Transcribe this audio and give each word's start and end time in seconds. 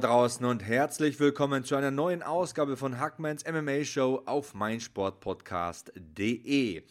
da 0.00 0.08
draußen 0.08 0.44
und 0.46 0.62
herzlich 0.62 1.18
willkommen 1.20 1.62
zu 1.64 1.76
einer 1.76 1.90
neuen 1.90 2.22
Ausgabe 2.22 2.78
von 2.78 2.98
Hackmans 2.98 3.44
MMA 3.44 3.84
Show 3.84 4.22
auf 4.24 4.54
meinsportpodcast.de. 4.54 6.82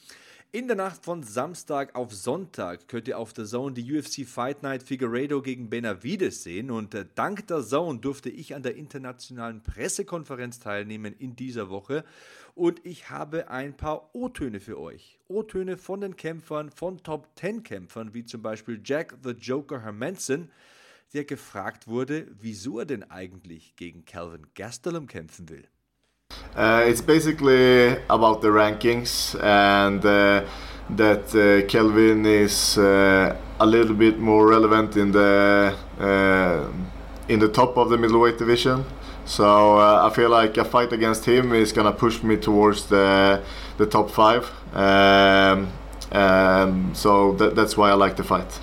In 0.52 0.68
der 0.68 0.76
Nacht 0.76 1.04
von 1.04 1.24
Samstag 1.24 1.96
auf 1.96 2.14
Sonntag 2.14 2.88
könnt 2.88 3.08
ihr 3.08 3.18
auf 3.18 3.34
der 3.34 3.46
Zone 3.46 3.74
die 3.74 3.98
UFC 3.98 4.28
Fight 4.28 4.62
Night 4.62 4.84
Figueredo 4.84 5.42
gegen 5.42 5.72
Benavides 5.72 6.44
sehen 6.44 6.70
und 6.70 6.94
äh, 6.94 7.08
dank 7.16 7.48
der 7.48 7.64
Zone 7.64 7.98
durfte 8.00 8.30
ich 8.30 8.54
an 8.54 8.62
der 8.62 8.76
internationalen 8.76 9.64
Pressekonferenz 9.64 10.60
teilnehmen 10.60 11.16
in 11.18 11.36
dieser 11.36 11.72
Woche 11.72 12.04
und 12.54 12.86
ich 12.86 13.10
habe 13.10 13.50
ein 13.50 13.76
paar 13.76 14.12
O-Töne 14.14 14.60
für 14.60 14.80
euch. 14.80 15.18
O-Töne 15.28 15.78
von 15.78 16.02
den 16.02 16.16
Kämpfern, 16.16 16.70
von 16.70 17.02
Top 17.02 17.28
10 17.38 17.64
Kämpfern 17.64 18.14
wie 18.14 18.26
zum 18.26 18.44
Beispiel 18.44 18.80
Jack 18.84 19.18
the 19.24 19.32
Joker 19.32 19.82
Hermanson, 19.82 20.52
der 21.14 21.24
gefragt 21.24 21.88
wurde, 21.88 22.28
wieso 22.40 22.80
er 22.80 22.86
denn 22.86 23.04
eigentlich 23.10 23.76
gegen 23.76 24.06
Calvin 24.06 24.48
Gastelum 24.56 25.08
kämpfen 25.08 25.50
will. 25.50 25.64
Uh, 26.56 26.84
it's 26.88 27.02
basically 27.02 27.98
about 28.08 28.42
the 28.42 28.50
rankings 28.50 29.36
and 29.42 30.06
uh, 30.06 30.44
that 30.96 31.34
uh, 31.34 31.66
Kelvin 31.68 32.26
is 32.26 32.78
uh, 32.78 33.36
a 33.60 33.66
little 33.66 33.96
bit 33.96 34.20
more 34.20 34.48
relevant 34.48 34.96
in 34.96 35.12
the 35.12 35.74
uh, 36.00 36.68
in 37.28 37.40
the 37.40 37.48
top 37.48 37.78
of 37.78 37.90
the 37.90 37.98
middleweight 37.98 38.38
division. 38.38 38.84
So 39.26 39.78
uh, 39.78 40.08
I 40.08 40.14
feel 40.14 40.30
like 40.30 40.58
a 40.58 40.66
fight 40.66 40.92
against 40.92 41.26
him 41.26 41.54
is 41.54 41.72
gonna 41.72 41.92
push 41.92 42.24
me 42.24 42.38
towards 42.38 42.88
the 42.88 43.42
the 43.78 43.86
top 43.86 44.10
five. 44.12 44.52
Um, 44.74 45.72
um, 46.12 46.94
so 46.94 47.34
that, 47.34 47.56
that's 47.56 47.78
why 47.78 47.90
I 47.90 47.94
like 47.94 48.16
the 48.16 48.24
fight. 48.24 48.60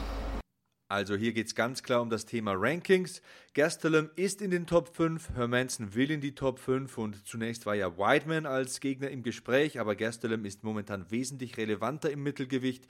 Also 0.89 1.17
hier 1.17 1.33
geht 1.33 1.49
es 1.49 1.57
ganz 1.57 1.83
klar 1.83 2.01
um 2.01 2.11
das 2.11 2.27
Thema 2.27 2.53
Rankings. 2.55 3.21
Gastelum 3.55 4.09
ist 4.15 4.41
in 4.41 4.53
den 4.53 4.67
Top 4.67 4.95
5, 4.95 5.31
Hermanson 5.35 5.95
will 5.97 6.13
in 6.13 6.21
die 6.21 6.37
Top 6.37 6.61
5 6.61 6.97
und 6.97 7.27
zunächst 7.27 7.67
war 7.67 7.75
ja 7.75 7.99
Whiteman 7.99 8.47
als 8.47 8.79
Gegner 8.79 9.11
im 9.11 9.25
Gespräch, 9.25 9.81
aber 9.81 9.97
Gastelum 9.97 10.45
ist 10.45 10.63
momentan 10.63 11.11
wesentlich 11.11 11.57
relevanter 11.57 12.11
im 12.11 12.23
Mittelgewicht. 12.23 12.87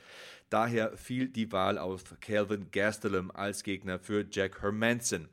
Daher 0.51 0.95
fiel 0.99 1.29
die 1.29 1.51
Wahl 1.53 1.79
auf 1.79 2.05
Calvin 2.21 2.71
Gastelum 2.71 3.31
als 3.31 3.63
Gegner 3.63 3.99
für 3.99 4.27
Jack 4.31 4.61
Hermanson. 4.61 5.29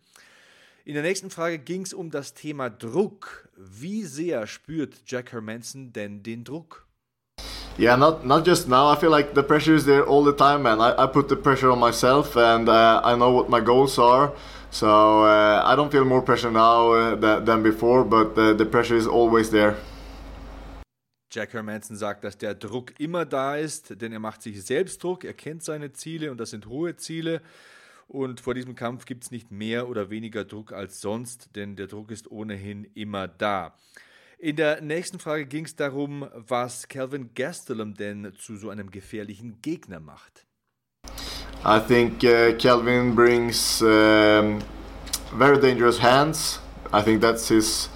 In 0.85 0.93
der 0.93 1.03
nächsten 1.03 1.29
Frage 1.29 1.59
ging 1.59 1.81
es 1.81 1.93
um 1.93 2.11
das 2.11 2.33
Thema 2.33 2.69
Druck. 2.69 3.49
Wie 3.57 4.03
sehr 4.03 4.47
spürt 4.47 5.01
Jack 5.05 5.33
Hermanson 5.33 5.91
denn 5.91 6.23
den 6.23 6.45
Druck? 6.45 6.87
Yeah, 7.77 7.95
not 7.95 8.23
not 8.23 8.45
just 8.45 8.67
now. 8.67 8.87
I 8.87 8.95
feel 8.95 9.09
like 9.09 9.33
the 9.33 9.41
pressure 9.41 9.73
is 9.73 9.85
there 9.85 10.05
all 10.05 10.23
the 10.23 10.33
time, 10.33 10.61
man. 10.61 10.79
I, 10.79 10.93
I 11.03 11.07
put 11.07 11.27
the 11.27 11.35
pressure 11.35 11.71
on 11.71 11.79
myself, 11.79 12.35
and 12.37 12.69
uh, 12.69 13.01
I 13.03 13.15
know 13.15 13.31
what 13.31 13.49
my 13.49 13.61
goals 13.61 13.97
are. 13.97 14.31
So 14.69 14.87
uh, 15.23 15.61
I 15.65 15.75
don't 15.75 15.91
feel 15.91 16.05
more 16.05 16.21
pressure 16.21 16.51
now 16.51 16.91
uh, 16.91 17.15
than, 17.15 17.45
than 17.45 17.63
before, 17.63 18.03
but 18.03 18.37
uh, 18.37 18.53
the 18.53 18.65
pressure 18.65 18.95
is 18.95 19.07
always 19.07 19.49
there. 19.49 19.75
Jack 21.31 21.53
Hermanson 21.53 21.95
sagt, 21.95 22.23
dass 22.23 22.37
der 22.37 22.53
Druck 22.53 22.99
immer 22.99 23.25
da 23.25 23.55
ist, 23.55 24.01
denn 24.01 24.13
er 24.13 24.19
macht 24.19 24.43
sich 24.43 24.63
selbst 24.63 25.03
Druck, 25.03 25.23
er 25.23 25.33
kennt 25.33 25.63
seine 25.63 25.91
Ziele 25.93 26.29
und 26.29 26.37
das 26.37 26.51
sind 26.51 26.67
hohe 26.67 26.95
Ziele. 26.95 27.41
Und 28.07 28.39
vor 28.39 28.53
diesem 28.53 28.75
Kampf 28.75 29.05
gibt 29.05 29.23
es 29.23 29.31
nicht 29.31 29.49
mehr 29.49 29.89
oder 29.89 30.11
weniger 30.11 30.45
Druck 30.45 30.73
als 30.73 31.01
sonst, 31.01 31.55
denn 31.55 31.75
der 31.75 31.87
Druck 31.87 32.11
ist 32.11 32.29
ohnehin 32.29 32.85
immer 32.93 33.27
da. 33.27 33.73
In 34.43 34.57
der 34.57 34.81
nächsten 34.81 35.19
Frage 35.19 35.45
ging 35.45 35.63
es 35.63 35.77
darum, 35.77 36.27
was 36.33 36.89
Calvin 36.89 37.29
Gastelum 37.33 37.93
denn 37.93 38.33
zu 38.37 38.57
so 38.57 38.69
einem 38.71 38.91
gefährlichen 38.91 39.61
Gegner 39.61 40.01
macht. 40.01 40.45
I 41.63 41.79
think 41.79 42.21
uh, 42.25 42.51
Kelvin 42.57 43.15
brings 43.15 43.81
um, 43.81 44.59
very 45.37 45.57
dangerous 45.61 45.97
hands. 46.03 46.59
I 46.91 47.01
think 47.01 47.21
that's 47.21 47.47
his 47.47 47.89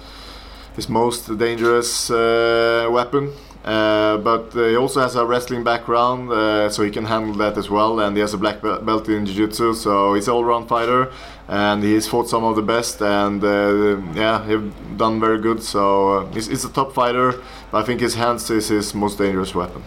his 0.74 0.88
most 0.88 1.28
dangerous 1.38 2.08
uh, 2.10 2.88
weapon. 2.90 3.28
Uh, 3.64 4.16
but 4.18 4.54
uh, 4.56 4.64
he 4.64 4.76
also 4.76 5.00
has 5.00 5.16
a 5.16 5.26
wrestling 5.26 5.64
background, 5.64 6.30
uh, 6.30 6.70
so 6.70 6.82
he 6.82 6.90
can 6.90 7.04
handle 7.04 7.34
that 7.34 7.58
as 7.58 7.68
well. 7.68 8.00
And 8.00 8.16
he 8.16 8.20
has 8.20 8.32
a 8.32 8.38
black 8.38 8.62
belt 8.62 9.08
in 9.08 9.26
jiu-jitsu, 9.26 9.74
so 9.74 10.14
he's 10.14 10.28
an 10.28 10.34
all-round 10.34 10.68
fighter. 10.68 11.10
And 11.48 11.82
he's 11.82 12.06
fought 12.06 12.28
some 12.28 12.44
of 12.44 12.56
the 12.56 12.62
best, 12.62 13.02
and 13.02 13.42
uh, 13.42 13.96
yeah, 14.14 14.44
he's 14.46 14.60
done 14.96 15.18
very 15.18 15.40
good. 15.40 15.62
So 15.62 16.28
he's, 16.32 16.46
he's 16.46 16.64
a 16.64 16.72
top 16.72 16.92
fighter, 16.92 17.34
but 17.70 17.78
I 17.78 17.84
think 17.84 18.00
his 18.00 18.14
hands 18.14 18.50
is 18.50 18.68
his 18.68 18.94
most 18.94 19.18
dangerous 19.18 19.54
weapon. 19.54 19.82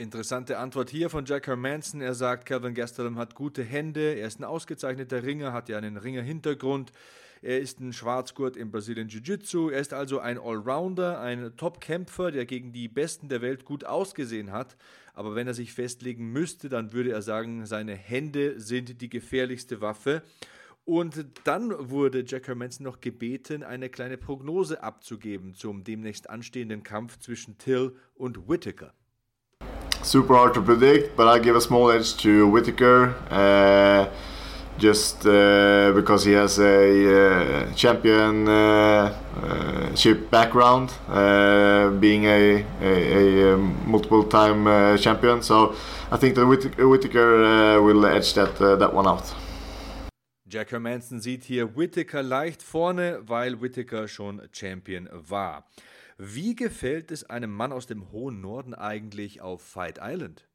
Interessante 0.00 0.56
Antwort 0.58 0.90
hier 0.90 1.10
von 1.10 1.24
Jack 1.24 1.48
Hermanson. 1.48 2.00
Er 2.00 2.14
sagt, 2.14 2.46
Calvin 2.46 2.72
Gastelum 2.72 3.18
hat 3.18 3.34
gute 3.34 3.64
Hände, 3.64 4.14
er 4.14 4.28
ist 4.28 4.38
ein 4.38 4.44
ausgezeichneter 4.44 5.24
Ringer, 5.24 5.52
hat 5.52 5.68
ja 5.68 5.76
einen 5.76 5.96
Ringer-Hintergrund. 5.96 6.92
Er 7.42 7.60
ist 7.60 7.80
ein 7.80 7.92
Schwarzgurt 7.92 8.56
im 8.56 8.70
Brasilien 8.70 9.08
Jiu-Jitsu. 9.08 9.70
Er 9.70 9.80
ist 9.80 9.92
also 9.92 10.18
ein 10.18 10.38
Allrounder, 10.38 11.20
ein 11.20 11.56
Top-Kämpfer, 11.56 12.30
der 12.30 12.46
gegen 12.46 12.72
die 12.72 12.88
Besten 12.88 13.28
der 13.28 13.42
Welt 13.42 13.64
gut 13.64 13.84
ausgesehen 13.84 14.52
hat. 14.52 14.76
Aber 15.14 15.34
wenn 15.34 15.46
er 15.46 15.54
sich 15.54 15.72
festlegen 15.72 16.32
müsste, 16.32 16.68
dann 16.68 16.92
würde 16.92 17.10
er 17.10 17.22
sagen, 17.22 17.66
seine 17.66 17.94
Hände 17.94 18.60
sind 18.60 19.00
die 19.00 19.08
gefährlichste 19.08 19.80
Waffe. 19.80 20.22
Und 20.84 21.26
dann 21.44 21.90
wurde 21.90 22.24
Jack 22.26 22.48
Hermanson 22.48 22.84
noch 22.84 23.00
gebeten, 23.00 23.62
eine 23.62 23.90
kleine 23.90 24.16
Prognose 24.16 24.82
abzugeben 24.82 25.54
zum 25.54 25.84
demnächst 25.84 26.30
anstehenden 26.30 26.82
Kampf 26.82 27.18
zwischen 27.18 27.58
Till 27.58 27.94
und 28.14 28.48
Whitaker. 28.48 28.94
Super 30.02 30.34
hard 30.36 30.54
to 30.54 30.62
predict, 30.62 31.14
but 31.14 31.26
I 31.26 31.38
give 31.42 31.56
a 31.56 31.60
small 31.60 31.90
edge 31.90 32.16
to 32.22 32.50
Whitaker. 32.50 33.14
Uh, 33.30 34.06
just 34.78 35.26
uh, 35.26 35.92
because 35.94 36.24
he 36.24 36.32
has 36.32 36.58
a 36.58 37.10
uh, 37.10 37.66
championship 37.74 40.30
background, 40.30 40.90
uh, 41.08 41.90
being 42.00 42.24
a, 42.24 42.64
a, 42.80 43.52
a 43.52 43.56
multiple 43.86 44.24
time 44.24 44.66
uh, 44.66 44.96
champion. 44.96 45.42
So 45.42 45.74
I 46.10 46.16
think 46.16 46.36
that 46.36 46.46
Whit 46.46 46.74
Whitaker 46.78 47.44
uh, 47.44 47.82
will 47.82 48.06
edge 48.06 48.32
that, 48.34 48.58
uh, 48.60 48.76
that 48.76 48.94
one 48.94 49.06
out. 49.06 49.34
Jack 50.46 50.72
Hermanson 50.72 51.20
sieht 51.20 51.44
hier 51.44 51.76
Whitaker 51.76 52.22
leicht 52.22 52.62
vorne, 52.62 53.20
weil 53.26 53.60
Whitaker 53.60 54.08
schon 54.08 54.40
Champion 54.52 55.06
war. 55.12 55.66
Wie 56.16 56.56
gefällt 56.56 57.10
es 57.10 57.24
einem 57.24 57.52
Mann 57.52 57.70
aus 57.70 57.86
dem 57.86 58.10
hohen 58.10 58.40
Norden 58.40 58.72
eigentlich 58.74 59.42
auf 59.42 59.60
Fight 59.60 59.98
Island? 60.02 60.48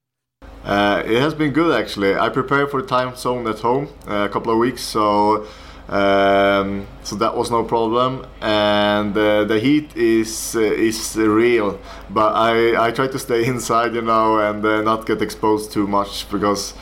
Uh, 0.63 1.03
it 1.05 1.19
has 1.19 1.33
been 1.33 1.51
good 1.51 1.75
actually. 1.75 2.15
I 2.15 2.29
prepared 2.29 2.71
for 2.71 2.81
the 2.81 2.87
time 2.87 3.15
zone 3.15 3.47
at 3.47 3.59
home 3.59 3.89
uh, 4.07 4.27
a 4.27 4.29
couple 4.29 4.51
of 4.51 4.57
weeks, 4.57 4.81
so 4.81 5.45
um, 5.89 6.87
so 7.03 7.17
that 7.17 7.35
was 7.35 7.51
no 7.51 7.63
problem. 7.63 8.25
And 8.41 9.15
uh, 9.17 9.43
the 9.43 9.59
heat 9.59 9.95
is 9.97 10.55
uh, 10.55 10.61
is 10.61 11.17
real, 11.17 11.79
but 12.09 12.33
I 12.33 12.87
I 12.87 12.91
try 12.91 13.07
to 13.07 13.19
stay 13.19 13.45
inside, 13.53 13.93
you 13.93 14.01
know, 14.01 14.39
and 14.39 14.65
uh, 14.65 14.81
not 14.81 15.05
get 15.05 15.21
exposed 15.21 15.71
too 15.71 15.85
much 15.87 16.29
because 16.29 16.73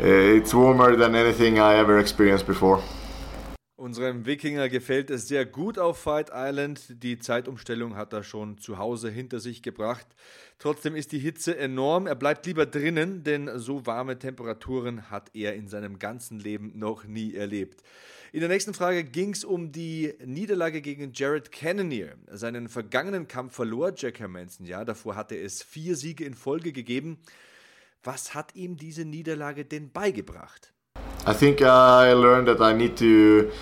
uh, 0.00 0.06
it's 0.06 0.52
warmer 0.52 0.96
than 0.96 1.14
anything 1.14 1.60
I 1.60 1.74
ever 1.76 1.98
experienced 1.98 2.46
before. 2.46 2.82
Unserem 3.80 4.26
Wikinger 4.26 4.68
gefällt 4.68 5.08
es 5.08 5.26
sehr 5.26 5.46
gut 5.46 5.78
auf 5.78 6.00
Fight 6.00 6.30
Island. 6.34 7.02
Die 7.02 7.18
Zeitumstellung 7.18 7.96
hat 7.96 8.12
er 8.12 8.22
schon 8.22 8.58
zu 8.58 8.76
Hause 8.76 9.08
hinter 9.08 9.40
sich 9.40 9.62
gebracht. 9.62 10.06
Trotzdem 10.58 10.94
ist 10.94 11.12
die 11.12 11.18
Hitze 11.18 11.56
enorm. 11.56 12.06
Er 12.06 12.14
bleibt 12.14 12.44
lieber 12.44 12.66
drinnen, 12.66 13.24
denn 13.24 13.58
so 13.58 13.86
warme 13.86 14.18
Temperaturen 14.18 15.10
hat 15.10 15.34
er 15.34 15.54
in 15.54 15.66
seinem 15.66 15.98
ganzen 15.98 16.38
Leben 16.38 16.78
noch 16.78 17.04
nie 17.04 17.34
erlebt. 17.34 17.82
In 18.32 18.40
der 18.40 18.50
nächsten 18.50 18.74
Frage 18.74 19.02
ging 19.02 19.32
es 19.32 19.46
um 19.46 19.72
die 19.72 20.12
Niederlage 20.26 20.82
gegen 20.82 21.14
Jared 21.14 21.50
Cannonier. 21.50 22.16
Seinen 22.26 22.68
vergangenen 22.68 23.28
Kampf 23.28 23.54
verlor 23.54 23.94
Jack 23.96 24.20
Hermanson. 24.20 24.66
Ja, 24.66 24.84
davor 24.84 25.16
hatte 25.16 25.38
es 25.38 25.62
vier 25.62 25.96
Siege 25.96 26.26
in 26.26 26.34
Folge 26.34 26.72
gegeben. 26.72 27.16
Was 28.02 28.34
hat 28.34 28.54
ihm 28.54 28.76
diese 28.76 29.06
Niederlage 29.06 29.64
denn 29.64 29.90
beigebracht? 29.90 30.74
I 31.30 31.32
think 31.32 31.62
I 31.62 32.12
learned 32.12 32.48
that 32.48 32.60
I 32.60 32.72
need 32.72 32.96
to 32.96 33.52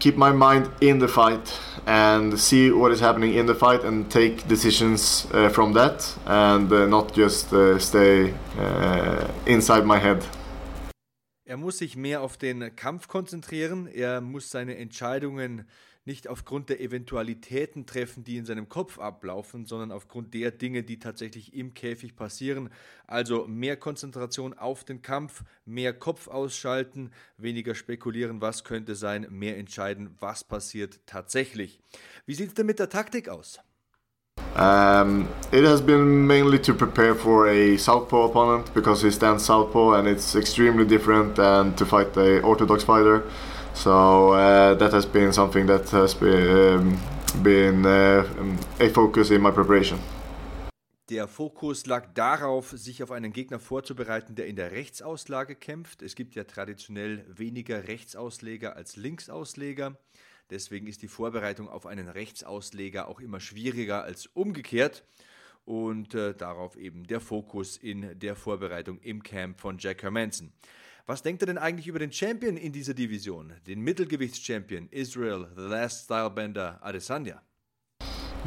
keep 0.00 0.16
my 0.16 0.32
mind 0.32 0.68
in 0.80 0.98
the 0.98 1.06
fight 1.06 1.56
and 1.86 2.36
see 2.36 2.72
what 2.72 2.90
is 2.90 2.98
happening 2.98 3.34
in 3.34 3.46
the 3.46 3.54
fight 3.54 3.84
and 3.84 4.10
take 4.10 4.48
decisions 4.48 5.28
uh, 5.32 5.50
from 5.50 5.72
that 5.74 6.12
and 6.26 6.72
uh, 6.72 6.86
not 6.86 7.14
just 7.14 7.52
uh, 7.52 7.78
stay 7.78 8.34
uh, 8.58 9.28
inside 9.46 9.86
my 9.86 9.98
head. 9.98 10.26
Er 11.48 11.56
muss 11.56 11.78
sich 11.78 11.96
mehr 11.96 12.20
auf 12.20 12.36
den 12.36 12.76
Kampf 12.76 13.08
konzentrieren. 13.08 13.86
Er 13.86 14.20
muss 14.20 14.50
seine 14.50 14.76
Entscheidungen 14.76 15.66
nicht 16.04 16.28
aufgrund 16.28 16.68
der 16.68 16.82
Eventualitäten 16.82 17.86
treffen, 17.86 18.22
die 18.22 18.36
in 18.36 18.44
seinem 18.44 18.68
Kopf 18.68 18.98
ablaufen, 18.98 19.64
sondern 19.64 19.90
aufgrund 19.90 20.34
der 20.34 20.50
Dinge, 20.50 20.82
die 20.82 20.98
tatsächlich 20.98 21.54
im 21.54 21.72
Käfig 21.72 22.16
passieren. 22.16 22.68
Also 23.06 23.46
mehr 23.46 23.78
Konzentration 23.78 24.52
auf 24.52 24.84
den 24.84 25.00
Kampf, 25.00 25.42
mehr 25.64 25.94
Kopf 25.94 26.28
ausschalten, 26.28 27.12
weniger 27.38 27.74
spekulieren, 27.74 28.42
was 28.42 28.62
könnte 28.62 28.94
sein, 28.94 29.26
mehr 29.30 29.56
entscheiden, 29.56 30.16
was 30.20 30.44
passiert 30.44 31.00
tatsächlich. 31.06 31.80
Wie 32.26 32.34
sieht 32.34 32.48
es 32.48 32.54
denn 32.54 32.66
mit 32.66 32.78
der 32.78 32.90
Taktik 32.90 33.30
aus? 33.30 33.58
Um, 34.58 35.28
it 35.52 35.62
has 35.62 35.80
been 35.80 36.26
mainly 36.26 36.58
to 36.58 36.74
prepare 36.74 37.14
for 37.14 37.46
a 37.46 37.76
southpaw 37.76 38.24
opponent 38.24 38.74
because 38.74 39.02
he 39.02 39.10
stands 39.12 39.44
southpaw 39.44 39.92
and 39.92 40.08
it's 40.08 40.34
extremely 40.34 40.84
different 40.84 41.36
than 41.36 41.76
to 41.76 41.86
fight 41.86 42.16
a 42.16 42.40
orthodox 42.42 42.82
fighter. 42.82 43.22
So 43.74 44.32
uh, 44.32 44.74
that 44.74 44.92
has 44.92 45.06
been 45.06 45.32
something 45.32 45.66
that 45.66 45.88
has 45.90 46.14
been, 46.14 46.50
um, 46.80 47.42
been 47.42 47.86
uh, 47.86 48.24
a 48.80 48.88
focus 48.88 49.30
in 49.30 49.40
my 49.40 49.52
preparation. 49.52 50.00
Der 51.08 51.26
Fokus 51.26 51.86
lag 51.86 52.12
darauf, 52.14 52.74
sich 52.76 53.02
auf 53.02 53.12
einen 53.12 53.32
Gegner 53.32 53.60
vorzubereiten, 53.60 54.34
der 54.34 54.46
in 54.46 54.56
der 54.56 54.72
Rechtsauslage 54.72 55.54
kämpft. 55.54 56.02
Es 56.02 56.14
gibt 56.16 56.34
ja 56.34 56.44
traditionell 56.44 57.24
weniger 57.28 57.88
Rechtsausleger 57.88 58.76
als 58.76 58.96
Linksausleger. 58.96 59.96
Deswegen 60.50 60.86
ist 60.86 61.02
die 61.02 61.08
Vorbereitung 61.08 61.68
auf 61.68 61.86
einen 61.86 62.08
Rechtsausleger 62.08 63.08
auch 63.08 63.20
immer 63.20 63.40
schwieriger 63.40 64.04
als 64.04 64.26
umgekehrt. 64.26 65.04
Und 65.64 66.14
äh, 66.14 66.34
darauf 66.34 66.76
eben 66.76 67.06
der 67.06 67.20
Fokus 67.20 67.76
in 67.76 68.18
der 68.18 68.36
Vorbereitung 68.36 68.98
im 69.00 69.22
Camp 69.22 69.60
von 69.60 69.76
Jack 69.78 70.02
Hermanson. 70.02 70.52
Was 71.06 71.22
denkt 71.22 71.42
er 71.42 71.46
denn 71.46 71.58
eigentlich 71.58 71.86
über 71.86 71.98
den 71.98 72.12
Champion 72.12 72.56
in 72.56 72.72
dieser 72.72 72.94
Division, 72.94 73.52
den 73.66 73.80
Mittelgewichtschampion 73.80 74.88
Israel, 74.90 75.46
the 75.56 75.62
Last 75.62 76.04
Stylebender 76.04 76.78
Adesanya? 76.82 77.42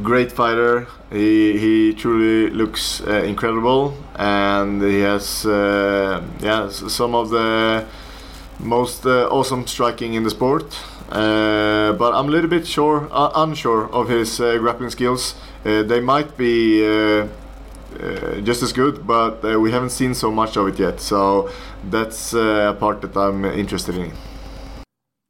Great 0.04 0.32
fighter. 0.32 0.88
He 1.12 1.58
he 1.58 1.94
truly 1.94 2.50
looks 2.50 3.02
uh, 3.02 3.24
incredible, 3.26 3.94
and 4.16 4.82
he 4.82 5.02
has 5.02 5.46
uh, 5.46 6.22
yeah 6.42 6.70
some 6.70 7.16
of 7.16 7.30
the 7.30 7.84
most 8.60 9.06
uh, 9.06 9.28
awesome 9.30 9.68
striking 9.68 10.14
in 10.14 10.24
the 10.24 10.30
sport. 10.30 10.66
Uh, 11.12 11.92
but 11.94 12.14
I'm 12.14 12.30
a 12.30 12.32
little 12.32 12.50
bit 12.50 12.66
sure, 12.66 13.10
uh, 13.12 13.32
unsure 13.36 13.92
of 13.92 14.08
his 14.08 14.40
uh, 14.40 14.58
grappling 14.58 14.90
skills. 14.92 15.36
Uh, 15.66 15.84
they 15.84 16.00
might 16.00 16.38
be 16.38 16.86
uh, 16.86 17.28
uh, 18.00 18.40
just 18.42 18.64
as 18.64 18.72
good, 18.72 19.06
but 19.06 19.44
we 19.60 19.72
haven't 19.72 19.90
seen 19.90 20.14
so 20.14 20.32
much 20.32 20.56
of 20.56 20.68
it 20.68 20.80
yet. 20.80 21.02
So 21.02 21.50
that's 21.90 22.34
a 22.34 22.78
part 22.80 23.02
that 23.02 23.18
I'm 23.18 23.44
interested 23.44 23.98
in. 23.98 24.14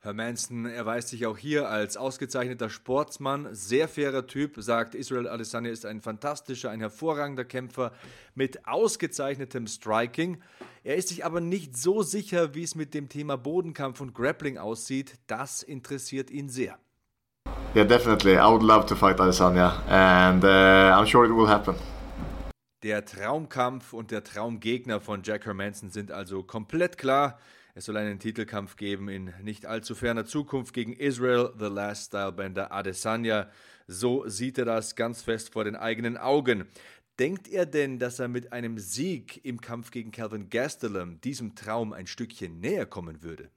Herr 0.03 0.13
Manson 0.15 0.65
erweist 0.65 1.09
sich 1.09 1.27
auch 1.27 1.37
hier 1.37 1.69
als 1.69 1.95
ausgezeichneter 1.95 2.71
Sportsmann, 2.71 3.49
sehr 3.51 3.87
fairer 3.87 4.25
Typ, 4.25 4.55
sagt 4.57 4.95
Israel 4.95 5.27
Adesanya 5.27 5.69
ist 5.69 5.85
ein 5.85 6.01
fantastischer, 6.01 6.71
ein 6.71 6.79
hervorragender 6.79 7.45
Kämpfer 7.45 7.91
mit 8.33 8.67
ausgezeichnetem 8.67 9.67
Striking. 9.67 10.41
Er 10.83 10.95
ist 10.95 11.09
sich 11.09 11.23
aber 11.23 11.39
nicht 11.39 11.77
so 11.77 12.01
sicher, 12.01 12.55
wie 12.55 12.63
es 12.63 12.73
mit 12.73 12.95
dem 12.95 13.09
Thema 13.09 13.37
Bodenkampf 13.37 14.01
und 14.01 14.15
Grappling 14.15 14.57
aussieht. 14.57 15.19
Das 15.27 15.61
interessiert 15.61 16.31
ihn 16.31 16.49
sehr. 16.49 16.79
Yeah, 17.75 17.85
definitely. 17.85 18.33
I 18.33 18.49
would 18.49 18.63
love 18.63 18.87
to 18.87 18.95
fight 18.95 19.19
Adesanya 19.19 19.83
and 19.87 20.43
uh, 20.43 20.47
I'm 20.47 21.05
sure 21.05 21.27
it 21.27 21.31
will 21.31 21.47
happen. 21.47 21.75
Der 22.81 23.05
Traumkampf 23.05 23.93
und 23.93 24.09
der 24.09 24.23
Traumgegner 24.23 24.99
von 24.99 25.21
Jack 25.21 25.45
Hermanson 25.45 25.91
sind 25.91 26.11
also 26.11 26.41
komplett 26.41 26.97
klar. 26.97 27.37
Es 27.73 27.85
soll 27.85 27.95
einen 27.95 28.19
Titelkampf 28.19 28.75
geben 28.75 29.07
in 29.07 29.33
nicht 29.41 29.65
allzu 29.65 29.95
ferner 29.95 30.25
Zukunft 30.25 30.73
gegen 30.73 30.91
Israel, 30.91 31.51
The 31.57 31.67
Last 31.67 32.07
Stylebender 32.07 32.71
Adesanya. 32.71 33.47
So 33.87 34.27
sieht 34.27 34.57
er 34.57 34.65
das 34.65 34.95
ganz 34.97 35.21
fest 35.21 35.53
vor 35.53 35.63
den 35.63 35.77
eigenen 35.77 36.17
Augen. 36.17 36.65
Denkt 37.17 37.47
er 37.47 37.65
denn, 37.65 37.97
dass 37.97 38.19
er 38.19 38.27
mit 38.27 38.51
einem 38.51 38.77
Sieg 38.77 39.39
im 39.45 39.61
Kampf 39.61 39.91
gegen 39.91 40.11
Calvin 40.11 40.49
Gastelum 40.49 41.21
diesem 41.21 41.55
Traum 41.55 41.93
ein 41.93 42.07
Stückchen 42.07 42.59
näher 42.59 42.85
kommen 42.85 43.23
würde? 43.23 43.49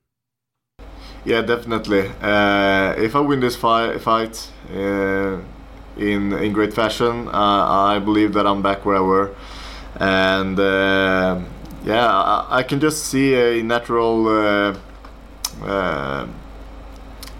Yeah, 1.26 1.42
definitely. 1.42 2.10
Uh, 2.22 2.94
if 3.02 3.14
I 3.14 3.20
win 3.20 3.40
this 3.40 3.56
fight, 3.56 4.00
fight 4.00 4.48
uh, 4.70 5.38
in 5.96 6.32
in 6.32 6.52
great 6.52 6.74
fashion, 6.74 7.28
uh, 7.28 7.96
I 7.96 7.98
believe 7.98 8.32
that 8.34 8.44
I'm 8.46 8.62
back 8.62 8.84
where 8.84 8.96
I 8.96 9.00
were, 9.00 9.30
and 9.98 10.58
uh, 10.60 11.40
yeah, 11.84 12.06
I, 12.06 12.58
I, 12.58 12.62
can 12.62 12.80
just 12.80 13.04
see 13.04 13.34
a 13.34 13.62
natural 13.62 14.28
uh, 14.28 14.76
uh, 15.62 16.26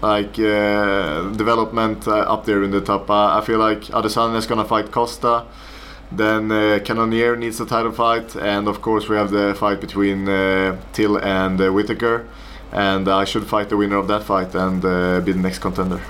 like 0.01 0.37
uh, 0.39 1.29
development 1.31 2.07
uh, 2.07 2.33
up 2.33 2.45
there 2.45 2.63
in 2.63 2.71
the 2.71 2.81
top. 2.81 3.09
I 3.09 3.41
feel 3.41 3.59
like 3.59 3.81
Adesanya 3.81 4.37
is 4.37 4.45
gonna 4.45 4.65
fight 4.65 4.91
Costa. 4.91 5.45
Then 6.11 6.51
uh, 6.51 6.79
Cannonier 6.85 7.35
needs 7.35 7.59
a 7.59 7.65
title 7.65 7.91
fight, 7.91 8.35
and 8.35 8.67
of 8.67 8.81
course 8.81 9.09
we 9.09 9.15
have 9.15 9.31
the 9.31 9.55
fight 9.55 9.81
between 9.81 10.29
uh, 10.29 10.79
Till 10.93 11.17
and 11.17 11.59
uh, 11.59 11.71
Whitaker. 11.71 12.27
And 12.71 13.07
I 13.07 13.25
should 13.25 13.47
fight 13.47 13.69
the 13.69 13.77
winner 13.77 13.97
of 13.97 14.07
that 14.07 14.23
fight 14.23 14.53
and 14.53 14.81
be 15.25 15.31
the 15.31 15.39
next 15.39 15.59
contender. 15.59 16.01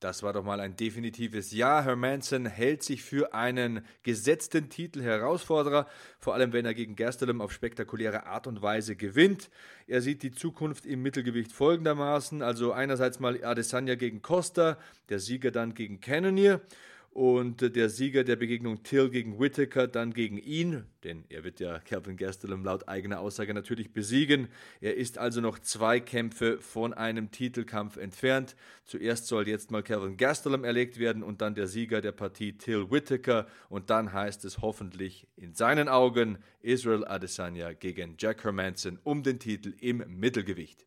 Das 0.00 0.22
war 0.22 0.32
doch 0.32 0.42
mal 0.42 0.60
ein 0.60 0.76
definitives 0.76 1.52
Ja. 1.52 1.84
Hermanson 1.84 2.46
hält 2.46 2.82
sich 2.82 3.02
für 3.02 3.34
einen 3.34 3.84
gesetzten 4.02 4.70
Titel 4.70 5.02
Herausforderer, 5.02 5.86
vor 6.18 6.32
allem 6.32 6.54
wenn 6.54 6.64
er 6.64 6.72
gegen 6.72 6.96
Gastelum 6.96 7.42
auf 7.42 7.52
spektakuläre 7.52 8.24
Art 8.24 8.46
und 8.46 8.62
Weise 8.62 8.96
gewinnt. 8.96 9.50
Er 9.86 10.00
sieht 10.00 10.22
die 10.22 10.32
Zukunft 10.32 10.86
im 10.86 11.02
Mittelgewicht 11.02 11.52
folgendermaßen: 11.52 12.40
also 12.40 12.72
einerseits 12.72 13.20
mal 13.20 13.44
Adesanya 13.44 13.94
gegen 13.94 14.22
Costa, 14.22 14.78
der 15.10 15.18
Sieger 15.18 15.50
dann 15.50 15.74
gegen 15.74 16.00
Cannonier 16.00 16.62
und 17.10 17.74
der 17.74 17.88
Sieger 17.88 18.22
der 18.22 18.36
Begegnung 18.36 18.84
Till 18.84 19.10
gegen 19.10 19.40
Whittaker 19.40 19.88
dann 19.88 20.14
gegen 20.14 20.38
ihn, 20.38 20.84
denn 21.02 21.24
er 21.28 21.42
wird 21.42 21.58
ja 21.58 21.80
Calvin 21.80 22.16
Gastelum 22.16 22.64
laut 22.64 22.88
eigener 22.88 23.18
Aussage 23.18 23.52
natürlich 23.52 23.92
besiegen. 23.92 24.48
Er 24.80 24.96
ist 24.96 25.18
also 25.18 25.40
noch 25.40 25.58
zwei 25.58 25.98
Kämpfe 25.98 26.60
von 26.60 26.94
einem 26.94 27.32
Titelkampf 27.32 27.96
entfernt. 27.96 28.54
Zuerst 28.84 29.26
soll 29.26 29.48
jetzt 29.48 29.72
mal 29.72 29.82
Calvin 29.82 30.16
Gastelum 30.16 30.62
erlegt 30.62 30.98
werden 31.00 31.24
und 31.24 31.40
dann 31.40 31.56
der 31.56 31.66
Sieger 31.66 32.00
der 32.00 32.12
Partie 32.12 32.56
Till 32.56 32.90
Whittaker 32.92 33.48
und 33.68 33.90
dann 33.90 34.12
heißt 34.12 34.44
es 34.44 34.58
hoffentlich 34.58 35.26
in 35.34 35.52
seinen 35.52 35.88
Augen 35.88 36.38
Israel 36.60 37.04
Adesanya 37.04 37.72
gegen 37.72 38.14
Jack 38.18 38.44
Hermanson 38.44 39.00
um 39.02 39.24
den 39.24 39.40
Titel 39.40 39.74
im 39.80 40.04
Mittelgewicht. 40.06 40.86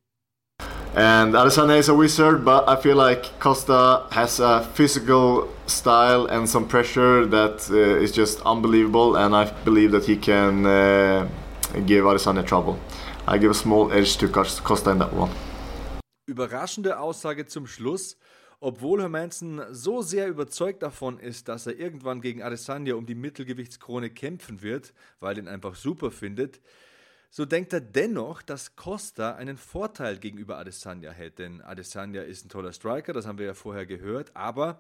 And 0.96 1.34
Adesanya 1.34 1.78
is 1.80 1.90
a 1.90 1.96
wizard, 1.96 2.46
but 2.46 2.70
I 2.70 2.76
feel 2.76 2.96
like 2.96 3.40
Costa 3.40 4.04
has 4.12 4.40
a 4.40 4.62
physical 4.76 5.50
style 5.66 6.28
and 6.28 6.48
some 6.48 6.68
pressure 6.68 7.26
that 7.26 7.68
uh, 7.72 8.04
is 8.04 8.12
just 8.12 8.42
unbelievable, 8.46 9.16
and 9.16 9.36
I 9.36 9.52
believe 9.66 9.92
that 9.92 10.06
he 10.06 10.18
can 10.18 10.68
uh, 10.68 11.28
give 11.88 12.06
Adesanya 12.06 12.46
trouble. 12.46 12.78
I 13.28 13.40
give 13.40 13.50
a 13.50 13.56
small 13.56 13.92
edge 13.92 14.18
to 14.18 14.28
Costa 14.28 14.92
in 14.92 15.00
that 15.00 15.14
one. 15.14 15.32
Überraschende 16.28 17.00
Aussage 17.00 17.48
zum 17.48 17.66
Schluss. 17.66 18.16
Obwohl 18.60 19.02
Hermanson 19.02 19.62
so 19.72 20.02
sehr 20.02 20.30
überzeugt 20.30 20.84
davon 20.84 21.20
ist, 21.20 21.50
dass 21.50 21.68
er 21.68 21.78
irgendwann 21.78 22.22
gegen 22.22 22.42
Adesanya 22.42 22.96
um 22.96 23.06
die 23.06 23.16
Mittelgewichtskrone 23.16 24.10
kämpfen 24.10 24.62
wird, 24.62 24.94
weil 25.20 25.36
er 25.36 25.44
ihn 25.44 25.48
einfach 25.50 25.76
super 25.76 26.12
findet, 26.12 26.62
so 27.36 27.46
denkt 27.46 27.74
er 27.74 27.82
dennoch, 27.82 28.44
dass 28.44 28.76
Costa 28.76 29.34
einen 29.34 29.58
Vorteil 29.58 30.20
gegenüber 30.20 30.60
Adesanya 30.60 31.10
hält. 31.10 31.40
Denn 31.40 31.62
Adesanya 31.62 32.22
ist 32.22 32.46
ein 32.46 32.50
toller 32.50 32.72
Striker, 32.74 33.12
das 33.12 33.26
haben 33.26 33.40
wir 33.40 33.48
ja 33.48 33.56
vorher 33.56 33.88
gehört, 33.88 34.36
aber 34.36 34.80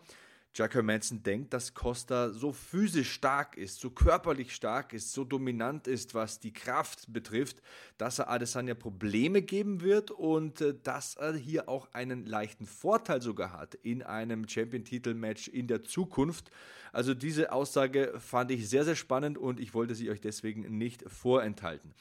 Jack 0.55 0.75
Hermanson 0.75 1.24
denkt, 1.24 1.51
dass 1.51 1.74
Costa 1.74 2.29
so 2.29 2.51
physisch 2.51 3.12
stark 3.12 3.57
ist, 3.57 3.79
so 3.79 3.89
körperlich 3.89 4.53
stark 4.53 4.93
ist, 4.93 5.12
so 5.12 5.24
dominant 5.24 5.88
ist, 5.88 6.13
was 6.13 6.39
die 6.39 6.53
Kraft 6.53 7.12
betrifft, 7.12 7.57
dass 7.98 8.19
er 8.19 8.29
Adesanya 8.29 8.75
Probleme 8.75 9.41
geben 9.41 9.81
wird 9.81 10.12
und 10.12 10.62
äh, 10.62 10.75
dass 10.83 11.15
er 11.15 11.33
hier 11.33 11.69
auch 11.69 11.88
einen 11.93 12.27
leichten 12.27 12.67
Vorteil 12.67 13.22
sogar 13.22 13.51
hat 13.51 13.74
in 13.75 14.03
einem 14.03 14.48
Champion-Titel-Match 14.48 15.48
in 15.48 15.65
der 15.67 15.83
Zukunft. 15.83 16.51
Also 16.91 17.15
diese 17.15 17.51
Aussage 17.51 18.13
fand 18.19 18.51
ich 18.51 18.69
sehr, 18.69 18.86
sehr 18.86 18.95
spannend 18.95 19.39
und 19.39 19.60
ich 19.60 19.74
wollte 19.74 19.95
sie 19.95 20.12
euch 20.12 20.22
deswegen 20.22 20.77
nicht 20.77 21.03
vorenthalten. 21.10 21.95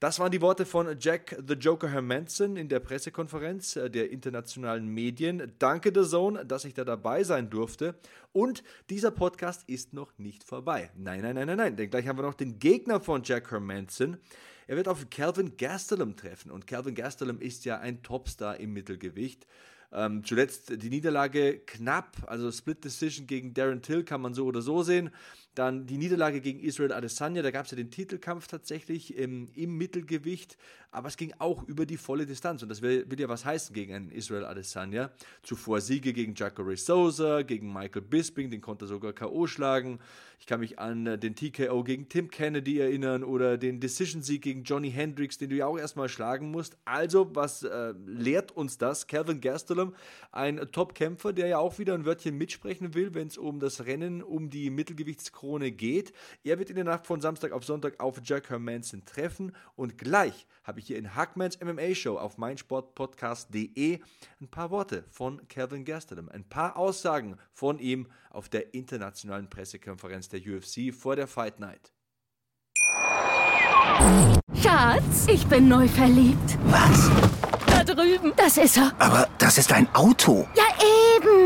Das 0.00 0.18
waren 0.18 0.30
die 0.30 0.40
Worte 0.40 0.64
von 0.64 0.96
Jack 0.98 1.36
the 1.46 1.54
Joker 1.54 1.90
Hermanson 1.90 2.56
in 2.56 2.68
der 2.68 2.80
Pressekonferenz 2.80 3.76
äh, 3.76 3.90
der 3.90 4.10
internationalen 4.10 4.86
Medien. 4.86 5.52
Danke 5.58 5.92
The 5.94 6.08
Zone, 6.08 6.46
dass 6.46 6.64
ich 6.64 6.72
da 6.72 6.84
dabei 6.84 7.24
sein 7.24 7.50
durfte. 7.50 7.94
Und 8.32 8.62
dieser 8.90 9.10
Podcast 9.10 9.68
ist 9.68 9.92
noch 9.92 10.16
nicht 10.18 10.44
vorbei. 10.44 10.90
Nein, 10.96 11.22
nein, 11.22 11.34
nein, 11.34 11.46
nein, 11.46 11.56
nein, 11.56 11.76
denn 11.76 11.90
gleich 11.90 12.06
haben 12.06 12.18
wir 12.18 12.22
noch 12.22 12.34
den 12.34 12.58
Gegner 12.58 13.00
von 13.00 13.22
Jack 13.22 13.50
Hermanson. 13.50 14.18
Er 14.66 14.76
wird 14.76 14.88
auf 14.88 15.08
Calvin 15.10 15.56
Gastelum 15.56 16.16
treffen 16.16 16.50
und 16.50 16.66
Calvin 16.66 16.94
Gastelum 16.94 17.40
ist 17.40 17.64
ja 17.64 17.78
ein 17.78 18.02
Topstar 18.02 18.60
im 18.60 18.72
Mittelgewicht. 18.72 19.46
Ähm, 19.90 20.22
zuletzt 20.22 20.82
die 20.82 20.90
Niederlage 20.90 21.60
knapp, 21.60 22.18
also 22.26 22.52
Split 22.52 22.84
Decision 22.84 23.26
gegen 23.26 23.54
Darren 23.54 23.80
Till 23.80 24.04
kann 24.04 24.20
man 24.20 24.34
so 24.34 24.44
oder 24.44 24.60
so 24.60 24.82
sehen. 24.82 25.10
Dann 25.58 25.86
die 25.86 25.98
Niederlage 25.98 26.40
gegen 26.40 26.60
Israel 26.60 26.92
Adesanya, 26.92 27.42
da 27.42 27.50
gab 27.50 27.64
es 27.64 27.72
ja 27.72 27.76
den 27.76 27.90
Titelkampf 27.90 28.46
tatsächlich 28.46 29.16
im, 29.16 29.48
im, 29.56 29.76
Mittelgewicht, 29.76 30.56
aber 30.92 31.08
es 31.08 31.16
ging 31.16 31.34
auch 31.40 31.64
über 31.64 31.84
die 31.84 31.96
volle 31.96 32.26
Distanz 32.26 32.62
und 32.62 32.68
das 32.68 32.80
will, 32.80 33.04
will 33.10 33.18
ja 33.18 33.28
was 33.28 33.44
heißen 33.44 33.74
gegen 33.74 33.92
einen 33.92 34.10
Israel 34.12 34.44
Adesanya. 34.44 35.10
Zuvor 35.42 35.80
Siege 35.80 36.12
gegen 36.12 36.36
Jacare 36.36 36.76
Souza, 36.76 37.42
gegen 37.42 37.72
Michael 37.72 38.02
Bisping, 38.02 38.50
den 38.50 38.60
konnte 38.60 38.84
er 38.84 38.88
sogar 38.88 39.12
K.O. 39.12 39.48
schlagen. 39.48 39.98
Ich 40.40 40.46
kann 40.46 40.60
mich 40.60 40.78
an 40.78 41.06
äh, 41.06 41.18
den 41.18 41.34
TKO 41.34 41.82
gegen 41.82 42.08
Tim 42.08 42.30
Kennedy 42.30 42.78
erinnern 42.78 43.24
oder 43.24 43.58
den 43.58 43.80
Decision-Sieg 43.80 44.42
gegen 44.42 44.62
Johnny 44.62 44.92
Hendricks, 44.92 45.38
den 45.38 45.50
du 45.50 45.56
ja 45.56 45.66
auch 45.66 45.76
erstmal 45.76 46.08
schlagen 46.08 46.52
musst. 46.52 46.76
Also, 46.84 47.34
was 47.34 47.64
äh, 47.64 47.94
lehrt 48.06 48.52
uns 48.52 48.78
das? 48.78 49.08
Calvin 49.08 49.40
Gastelum, 49.40 49.96
ein 50.30 50.58
Top-Kämpfer, 50.70 51.32
der 51.32 51.48
ja 51.48 51.58
auch 51.58 51.80
wieder 51.80 51.94
ein 51.94 52.04
Wörtchen 52.04 52.38
mitsprechen 52.38 52.94
will, 52.94 53.14
wenn 53.14 53.26
es 53.26 53.36
um 53.36 53.58
das 53.58 53.86
Rennen 53.86 54.22
um 54.22 54.48
die 54.48 54.70
Mittelgewichtskrone 54.70 55.47
geht. 55.56 56.12
Er 56.44 56.58
wird 56.58 56.70
in 56.70 56.76
der 56.76 56.84
Nacht 56.84 57.06
von 57.06 57.20
Samstag 57.20 57.52
auf 57.52 57.64
Sonntag 57.64 58.00
auf 58.00 58.20
Jack 58.22 58.50
Hermanson 58.50 59.04
treffen 59.04 59.52
und 59.76 59.98
gleich 59.98 60.46
habe 60.62 60.80
ich 60.80 60.86
hier 60.86 60.98
in 60.98 61.14
Hackmans 61.14 61.58
MMA 61.60 61.94
Show 61.94 62.18
auf 62.18 62.38
meinsportpodcast.de 62.38 64.00
ein 64.40 64.48
paar 64.48 64.70
Worte 64.70 65.04
von 65.10 65.46
Calvin 65.48 65.84
Gastelum, 65.84 66.28
ein 66.28 66.44
paar 66.44 66.76
Aussagen 66.76 67.36
von 67.52 67.78
ihm 67.78 68.08
auf 68.30 68.48
der 68.48 68.74
internationalen 68.74 69.48
Pressekonferenz 69.48 70.28
der 70.28 70.40
UFC 70.40 70.94
vor 70.94 71.16
der 71.16 71.26
Fight 71.26 71.58
Night. 71.60 71.92
Schatz, 74.62 75.26
ich 75.28 75.46
bin 75.46 75.68
neu 75.68 75.88
verliebt. 75.88 76.58
Was? 76.66 77.10
Da 77.66 77.84
drüben. 77.84 78.32
Das 78.36 78.56
ist 78.56 78.76
er. 78.76 78.92
Aber 78.98 79.28
das 79.38 79.58
ist 79.58 79.72
ein 79.72 79.92
Auto. 79.94 80.46
Ja, 80.54 80.64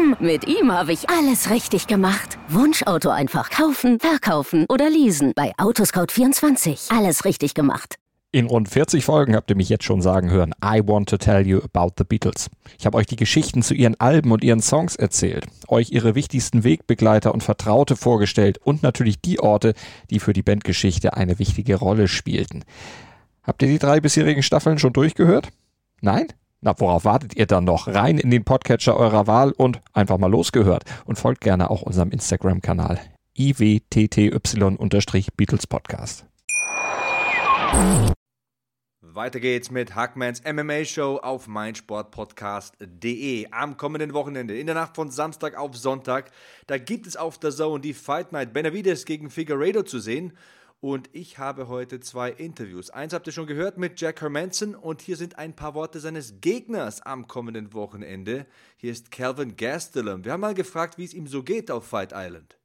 eben. 0.02 0.16
Mit 0.20 0.46
ihm 0.46 0.72
habe 0.72 0.92
ich 0.92 1.08
alles 1.08 1.50
richtig 1.50 1.86
gemacht. 1.86 2.38
Wunschauto 2.48 3.10
einfach 3.10 3.50
kaufen, 3.50 3.98
verkaufen 4.00 4.66
oder 4.68 4.88
leasen. 4.90 5.32
Bei 5.34 5.52
Autoscout24. 5.56 6.96
Alles 6.96 7.24
richtig 7.24 7.54
gemacht. 7.54 7.96
In 8.34 8.46
rund 8.46 8.70
40 8.70 9.04
Folgen 9.04 9.36
habt 9.36 9.50
ihr 9.50 9.56
mich 9.56 9.68
jetzt 9.68 9.84
schon 9.84 10.00
sagen 10.00 10.30
hören, 10.30 10.54
I 10.64 10.80
want 10.82 11.10
to 11.10 11.18
tell 11.18 11.46
you 11.46 11.60
about 11.62 11.92
the 11.98 12.04
Beatles. 12.04 12.48
Ich 12.78 12.86
habe 12.86 12.96
euch 12.96 13.06
die 13.06 13.16
Geschichten 13.16 13.62
zu 13.62 13.74
ihren 13.74 14.00
Alben 14.00 14.32
und 14.32 14.42
ihren 14.42 14.62
Songs 14.62 14.96
erzählt, 14.96 15.46
euch 15.68 15.90
ihre 15.90 16.14
wichtigsten 16.14 16.64
Wegbegleiter 16.64 17.34
und 17.34 17.42
Vertraute 17.42 17.94
vorgestellt 17.94 18.56
und 18.56 18.82
natürlich 18.82 19.20
die 19.20 19.38
Orte, 19.38 19.74
die 20.08 20.18
für 20.18 20.32
die 20.32 20.42
Bandgeschichte 20.42 21.14
eine 21.14 21.38
wichtige 21.38 21.76
Rolle 21.76 22.08
spielten. 22.08 22.64
Habt 23.42 23.60
ihr 23.60 23.68
die 23.68 23.78
drei 23.78 24.00
bisherigen 24.00 24.42
Staffeln 24.42 24.78
schon 24.78 24.94
durchgehört? 24.94 25.50
Nein? 26.00 26.28
Na, 26.64 26.78
worauf 26.78 27.04
wartet 27.04 27.34
ihr 27.34 27.46
dann 27.46 27.64
noch? 27.64 27.88
Rein 27.88 28.18
in 28.18 28.30
den 28.30 28.44
Podcatcher 28.44 28.96
eurer 28.96 29.26
Wahl 29.26 29.50
und 29.50 29.80
einfach 29.92 30.18
mal 30.18 30.30
losgehört. 30.30 30.84
Und 31.04 31.18
folgt 31.18 31.40
gerne 31.40 31.70
auch 31.70 31.82
unserem 31.82 32.12
Instagram-Kanal 32.12 33.00
iwtty-Beatles 33.36 35.66
Podcast. 35.66 36.24
Weiter 39.00 39.40
geht's 39.40 39.72
mit 39.72 39.96
Hackmans 39.96 40.44
MMA 40.44 40.84
Show 40.84 41.18
auf 41.20 41.48
meinsportpodcast.de. 41.48 43.48
Am 43.50 43.76
kommenden 43.76 44.14
Wochenende, 44.14 44.56
in 44.56 44.66
der 44.66 44.76
Nacht 44.76 44.94
von 44.94 45.10
Samstag 45.10 45.58
auf 45.58 45.76
Sonntag, 45.76 46.30
da 46.68 46.78
gibt 46.78 47.08
es 47.08 47.16
auf 47.16 47.38
der 47.38 47.50
Zone 47.50 47.80
die 47.80 47.92
Fight 47.92 48.30
Night 48.30 48.52
Benavides 48.52 49.04
gegen 49.04 49.30
Figueredo 49.30 49.82
zu 49.82 49.98
sehen. 49.98 50.32
Und 50.84 51.08
ich 51.12 51.38
habe 51.38 51.68
heute 51.68 52.00
zwei 52.00 52.30
Interviews. 52.30 52.90
Eins 52.90 53.14
habt 53.14 53.28
ihr 53.28 53.32
schon 53.32 53.46
gehört 53.46 53.78
mit 53.78 54.00
Jack 54.00 54.20
Hermanson 54.20 54.74
und 54.74 55.00
hier 55.00 55.16
sind 55.16 55.38
ein 55.38 55.54
paar 55.54 55.76
Worte 55.76 56.00
seines 56.00 56.40
Gegners 56.40 57.00
am 57.02 57.28
kommenden 57.28 57.72
Wochenende. 57.72 58.46
Hier 58.78 58.90
ist 58.90 59.12
Calvin 59.12 59.56
Gastelum. 59.56 60.24
Wir 60.24 60.32
haben 60.32 60.40
mal 60.40 60.54
gefragt, 60.54 60.98
wie 60.98 61.04
es 61.04 61.14
ihm 61.14 61.28
so 61.28 61.44
geht 61.44 61.70
auf 61.70 61.86
Fight 61.86 62.12
Island. 62.12 62.56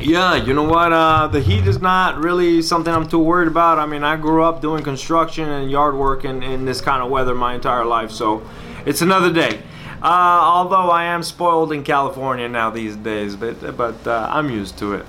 Yeah, 0.00 0.34
you 0.34 0.54
know 0.54 0.66
what? 0.66 0.92
Uh, 0.92 1.28
the 1.30 1.42
heat 1.42 1.66
is 1.66 1.78
not 1.78 2.24
really 2.24 2.62
something 2.62 2.94
I'm 2.94 3.06
too 3.06 3.22
worried 3.22 3.54
about. 3.54 3.78
I 3.78 3.84
mean, 3.84 4.02
I 4.02 4.16
grew 4.16 4.42
up 4.42 4.62
doing 4.62 4.82
construction 4.82 5.46
and 5.46 5.70
yard 5.70 5.94
work 5.94 6.24
in, 6.24 6.42
in 6.42 6.64
this 6.64 6.80
kind 6.80 7.02
of 7.02 7.10
weather 7.10 7.34
my 7.34 7.54
entire 7.54 7.84
life, 7.84 8.10
so 8.10 8.40
it's 8.86 9.02
another 9.02 9.30
day. 9.30 9.60
Uh, 10.02 10.40
although 10.42 10.90
I 10.90 11.04
am 11.04 11.22
spoiled 11.22 11.70
in 11.74 11.84
California 11.84 12.48
now 12.48 12.70
these 12.70 12.96
days, 12.96 13.36
but 13.36 13.76
but 13.76 14.06
uh, 14.06 14.26
I'm 14.32 14.48
used 14.48 14.78
to 14.78 14.94
it. 14.94 15.04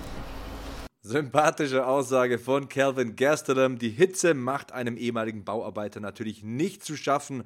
Sympathische 1.03 1.85
Aussage 1.85 2.37
von 2.37 2.69
Calvin 2.69 3.15
Gastelum. 3.15 3.79
Die 3.79 3.89
Hitze 3.89 4.33
macht 4.33 4.71
einem 4.71 4.97
ehemaligen 4.97 5.43
Bauarbeiter 5.43 5.99
natürlich 5.99 6.43
nicht 6.43 6.83
zu 6.83 6.95
schaffen 6.95 7.43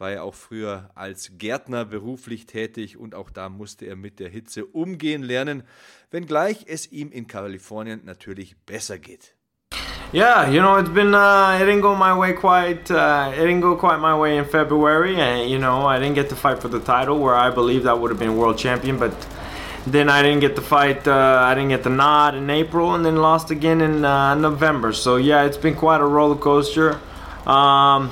war 0.00 0.10
er 0.10 0.24
auch 0.24 0.34
früher 0.34 0.90
als 0.94 1.32
Gärtner 1.36 1.84
beruflich 1.84 2.46
tätig 2.46 2.96
und 2.96 3.14
auch 3.14 3.30
da 3.30 3.48
musste 3.48 3.84
er 3.84 3.96
mit 3.96 4.18
der 4.18 4.30
Hitze 4.30 4.64
umgehen 4.64 5.22
lernen, 5.22 5.62
wenngleich 6.10 6.64
es 6.66 6.90
ihm 6.90 7.12
in 7.12 7.26
Kalifornien 7.26 8.00
natürlich 8.04 8.56
besser 8.64 8.98
geht. 8.98 9.34
Yeah, 10.12 10.50
you 10.50 10.60
know, 10.60 10.76
it's 10.76 10.88
been, 10.88 11.14
uh, 11.14 11.60
it 11.60 11.68
didn't 11.68 11.82
go 11.82 11.94
my 11.94 12.12
way 12.12 12.34
quite, 12.34 12.90
uh, 12.90 13.30
it 13.32 13.46
didn't 13.46 13.60
go 13.60 13.76
quite 13.76 14.00
my 14.00 14.12
way 14.12 14.38
in 14.38 14.44
February. 14.44 15.14
And, 15.20 15.48
you 15.48 15.58
know, 15.58 15.86
I 15.86 16.00
didn't 16.00 16.16
get 16.16 16.28
to 16.30 16.34
fight 16.34 16.58
for 16.58 16.68
the 16.68 16.80
title 16.80 17.20
where 17.20 17.36
I 17.36 17.48
believed 17.50 17.86
I 17.86 17.92
would 17.92 18.10
have 18.10 18.18
been 18.18 18.36
world 18.36 18.58
champion, 18.58 18.98
but 18.98 19.12
then 19.86 20.08
I 20.08 20.22
didn't 20.22 20.40
get 20.40 20.56
the 20.56 20.62
fight, 20.62 21.06
uh, 21.08 21.42
I 21.44 21.54
didn't 21.54 21.70
get 21.70 21.82
the 21.82 21.90
nod 21.90 22.34
in 22.34 22.48
April 22.50 22.94
and 22.94 23.04
then 23.04 23.16
lost 23.16 23.50
again 23.50 23.80
in 23.80 24.04
uh, 24.04 24.34
November. 24.34 24.92
So, 24.92 25.16
yeah, 25.16 25.44
it's 25.44 25.56
been 25.56 25.74
quite 25.74 26.00
a 26.00 26.06
roller 26.06 26.36
coaster. 26.36 27.00
Um, 27.46 28.10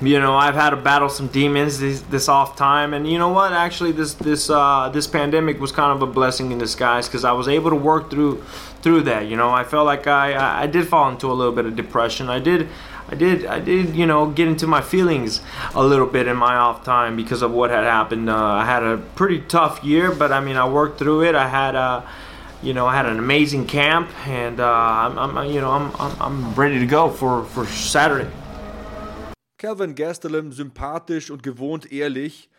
you 0.00 0.20
know 0.20 0.36
I've 0.36 0.54
had 0.54 0.70
to 0.70 0.76
battle 0.76 1.08
some 1.08 1.28
demons 1.28 1.80
this, 1.80 2.02
this 2.02 2.28
off 2.28 2.56
time, 2.56 2.94
and 2.94 3.10
you 3.10 3.18
know 3.18 3.30
what? 3.30 3.52
Actually, 3.52 3.92
this 3.92 4.14
this 4.14 4.48
uh, 4.48 4.90
this 4.92 5.06
pandemic 5.06 5.60
was 5.60 5.72
kind 5.72 5.92
of 5.92 6.08
a 6.08 6.10
blessing 6.10 6.52
in 6.52 6.58
disguise 6.58 7.08
because 7.08 7.24
I 7.24 7.32
was 7.32 7.48
able 7.48 7.70
to 7.70 7.76
work 7.76 8.10
through 8.10 8.42
through 8.82 9.02
that. 9.02 9.26
You 9.26 9.36
know, 9.36 9.50
I 9.50 9.64
felt 9.64 9.86
like 9.86 10.06
I 10.06 10.62
I 10.62 10.66
did 10.66 10.86
fall 10.86 11.10
into 11.10 11.30
a 11.30 11.34
little 11.34 11.52
bit 11.52 11.66
of 11.66 11.74
depression. 11.74 12.28
I 12.28 12.38
did. 12.38 12.68
I 13.10 13.14
did, 13.14 13.46
I 13.46 13.58
did, 13.58 13.96
you 13.96 14.04
know, 14.04 14.30
get 14.30 14.48
into 14.48 14.66
my 14.66 14.82
feelings 14.82 15.40
a 15.74 15.82
little 15.82 16.06
bit 16.06 16.26
in 16.26 16.36
my 16.36 16.56
off 16.56 16.84
time 16.84 17.16
because 17.16 17.40
of 17.40 17.52
what 17.52 17.70
had 17.70 17.84
happened. 17.84 18.28
Uh, 18.28 18.36
I 18.36 18.66
had 18.66 18.82
a 18.82 18.98
pretty 19.16 19.40
tough 19.40 19.82
year, 19.82 20.12
but 20.12 20.30
I 20.30 20.40
mean, 20.40 20.56
I 20.56 20.68
worked 20.68 20.98
through 20.98 21.24
it. 21.24 21.34
I 21.34 21.48
had 21.48 21.74
a, 21.74 22.06
you 22.62 22.74
know, 22.74 22.86
I 22.86 22.94
had 22.94 23.06
an 23.06 23.18
amazing 23.18 23.66
camp, 23.66 24.10
and 24.26 24.60
uh, 24.60 24.66
I'm, 24.66 25.38
I'm, 25.38 25.50
you 25.50 25.62
know, 25.62 25.70
I'm, 25.70 25.90
I'm, 25.98 26.20
I'm 26.20 26.54
ready 26.54 26.78
to 26.80 26.86
go 26.86 27.08
for 27.08 27.44
for 27.44 27.64
Saturday. 27.64 28.30
Calvin 29.56 29.94
Gastelum, 29.94 30.52
sympathisch 30.52 31.30
und 31.30 31.42
gewohnt 31.42 31.90
ehrlich, 31.90 32.50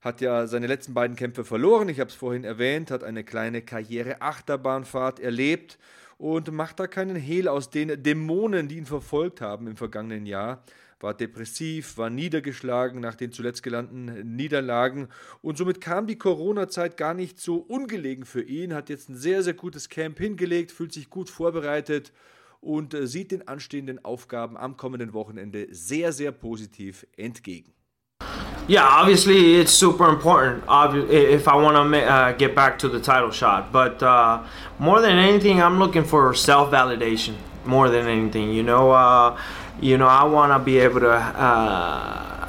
hat 0.00 0.22
ja 0.22 0.46
seine 0.46 0.68
letzten 0.68 0.94
beiden 0.94 1.16
Kämpfe 1.16 1.44
verloren. 1.44 1.90
Ich 1.90 2.00
habe 2.00 2.08
es 2.08 2.16
vorhin 2.16 2.44
erwähnt, 2.44 2.90
hat 2.90 3.04
eine 3.04 3.24
kleine 3.24 3.60
Karriere-Achterbahnfahrt 3.60 5.20
erlebt 5.20 5.78
und 6.18 6.50
macht 6.52 6.80
da 6.80 6.86
keinen 6.86 7.16
Hehl 7.16 7.48
aus 7.48 7.70
den 7.70 8.02
Dämonen, 8.02 8.68
die 8.68 8.76
ihn 8.76 8.86
verfolgt 8.86 9.40
haben 9.40 9.68
im 9.68 9.76
vergangenen 9.76 10.26
Jahr. 10.26 10.64
War 11.00 11.14
depressiv, 11.14 11.96
war 11.96 12.10
niedergeschlagen 12.10 13.00
nach 13.00 13.14
den 13.14 13.30
zuletzt 13.30 13.62
gelangten 13.62 14.34
Niederlagen 14.34 15.08
und 15.42 15.56
somit 15.56 15.80
kam 15.80 16.08
die 16.08 16.18
Corona-Zeit 16.18 16.96
gar 16.96 17.14
nicht 17.14 17.38
so 17.38 17.58
ungelegen 17.58 18.24
für 18.24 18.42
ihn. 18.42 18.74
Hat 18.74 18.88
jetzt 18.90 19.08
ein 19.08 19.16
sehr, 19.16 19.44
sehr 19.44 19.54
gutes 19.54 19.88
Camp 19.88 20.18
hingelegt, 20.18 20.72
fühlt 20.72 20.92
sich 20.92 21.08
gut 21.08 21.30
vorbereitet 21.30 22.12
und 22.60 22.94
äh, 22.94 23.06
sieht 23.06 23.30
den 23.30 23.46
anstehenden 23.46 24.04
Aufgaben 24.04 24.56
am 24.56 24.76
kommenden 24.76 25.12
Wochenende 25.12 25.68
sehr, 25.70 26.12
sehr 26.12 26.32
positiv 26.32 27.06
entgegen. 27.16 27.72
Yeah, 28.68 28.84
obviously 28.84 29.54
it's 29.56 29.72
super 29.72 30.10
important 30.10 30.62
if 31.10 31.48
I 31.48 31.56
want 31.56 31.92
to 31.92 32.04
uh, 32.04 32.32
get 32.32 32.54
back 32.54 32.78
to 32.80 32.88
the 32.88 33.00
title 33.00 33.30
shot. 33.30 33.72
But 33.72 34.02
uh, 34.02 34.42
more 34.78 35.00
than 35.00 35.16
anything, 35.18 35.62
I'm 35.62 35.78
looking 35.78 36.04
for 36.04 36.34
self 36.34 36.70
validation. 36.70 37.36
More 37.64 37.88
than 37.88 38.06
anything, 38.06 38.52
you 38.52 38.62
know, 38.62 38.90
uh, 38.92 39.38
you 39.80 39.96
know, 39.98 40.06
I 40.06 40.24
want 40.24 40.52
to 40.52 40.58
be 40.58 40.78
able 40.78 41.00
to 41.00 41.12
uh, 41.12 42.48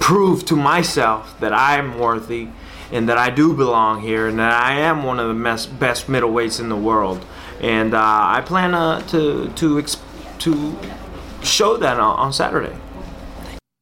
prove 0.00 0.44
to 0.46 0.56
myself 0.56 1.38
that 1.40 1.52
I'm 1.52 1.98
worthy 1.98 2.48
and 2.92 3.08
that 3.08 3.18
I 3.18 3.30
do 3.30 3.54
belong 3.54 4.00
here 4.00 4.28
and 4.28 4.38
that 4.38 4.52
I 4.52 4.80
am 4.80 5.04
one 5.04 5.20
of 5.20 5.28
the 5.28 5.42
best, 5.42 5.78
best 5.78 6.06
middleweights 6.06 6.60
in 6.60 6.68
the 6.68 6.76
world. 6.76 7.24
and 7.60 7.94
uh, 7.94 8.00
I 8.02 8.42
plan 8.44 8.74
uh, 8.74 9.00
to 9.08 9.48
to 9.54 9.82
to 10.38 10.76
show 11.42 11.76
that 11.78 11.98
on 11.98 12.32
Saturday. 12.32 12.76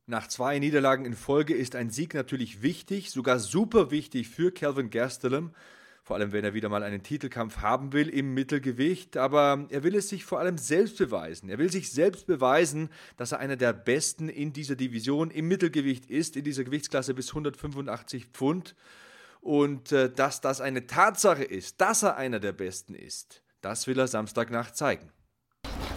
Nach 0.06 0.28
zwei 0.28 0.58
Niederlagen 0.58 1.06
in 1.06 1.14
Folge 1.14 1.54
ist 1.54 1.75
ein 1.75 1.88
Sieg 1.88 2.12
natürlich 2.12 2.61
wichtig, 2.61 3.11
sogar 3.11 3.38
super 3.38 3.90
wichtig 3.90 4.28
für 4.28 4.52
Calvin 4.52 4.90
Gastelum, 4.90 5.54
vor 6.02 6.16
allem 6.16 6.32
wenn 6.32 6.44
er 6.44 6.52
wieder 6.52 6.68
mal 6.68 6.82
einen 6.82 7.02
Titelkampf 7.02 7.62
haben 7.62 7.94
will 7.94 8.11
im 8.11 8.34
Mittelgewicht, 8.34 9.16
aber 9.16 9.64
er 9.70 9.82
will 9.82 9.94
es 9.94 10.11
sich 10.11 10.26
vor 10.26 10.40
allem 10.40 10.58
selbst 10.58 10.99
beweisen. 10.99 11.49
Er 11.49 11.56
will 11.56 11.73
sich 11.73 11.90
selbst 11.90 12.26
beweisen, 12.26 12.90
dass 13.16 13.32
er 13.32 13.38
einer 13.38 13.56
der 13.56 13.73
besten 13.73 14.28
in 14.28 14.52
dieser 14.52 14.76
Division 14.76 15.30
im 15.30 15.49
Mittelgewicht 15.49 16.04
ist, 16.11 16.37
in 16.37 16.44
dieser 16.44 16.64
Gewichtsklasse 16.64 17.14
bis 17.14 17.30
185 17.30 18.26
Pfund 18.26 18.76
und 19.40 19.90
äh, 19.92 20.12
dass 20.12 20.42
das 20.42 20.61
eine 20.61 20.87
Tatsache 20.87 21.44
ist, 21.44 21.80
dass 21.80 22.02
er 22.02 22.18
einer 22.18 22.40
der 22.40 22.52
besten 22.52 22.94
ist. 22.94 23.42
Das 23.62 23.87
will 23.87 23.99
er 23.99 24.06
Samstagnacht 24.08 24.76
zeigen. 24.76 25.13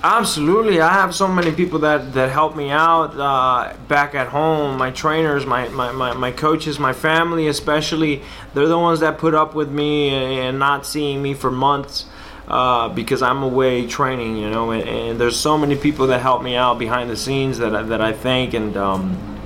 Absolutely, 0.09 0.79
I 0.79 0.93
have 0.93 1.13
so 1.13 1.27
many 1.27 1.51
people 1.51 1.79
that 1.79 2.13
that 2.13 2.31
help 2.31 2.55
me 2.55 2.71
out 2.71 3.19
uh, 3.19 3.75
back 3.89 4.15
at 4.15 4.27
home. 4.29 4.77
My 4.77 4.89
trainers, 4.89 5.45
my, 5.45 5.67
my, 5.67 5.91
my, 5.91 6.13
my 6.13 6.31
coaches, 6.31 6.79
my 6.79 6.93
family, 6.93 7.49
especially. 7.49 8.21
They're 8.53 8.69
the 8.69 8.79
ones 8.79 9.01
that 9.01 9.17
put 9.17 9.35
up 9.35 9.53
with 9.53 9.69
me 9.69 10.11
and 10.11 10.59
not 10.59 10.85
seeing 10.85 11.21
me 11.21 11.33
for 11.33 11.51
months 11.51 12.05
uh, 12.47 12.87
because 12.87 13.21
I'm 13.21 13.43
away 13.43 13.85
training. 13.85 14.37
You 14.37 14.49
know, 14.49 14.71
and, 14.71 14.87
and, 14.87 15.19
there's 15.19 15.37
so 15.37 15.57
many 15.57 15.75
people 15.75 16.07
that 16.07 16.21
help 16.21 16.41
me 16.41 16.55
out 16.55 16.79
behind 16.79 17.09
the 17.09 17.17
scenes 17.17 17.57
that 17.57 17.75
I, 17.75 17.81
that 17.83 17.99
I 17.99 18.13
thank 18.13 18.53
and. 18.53 18.77
Um, 18.77 19.36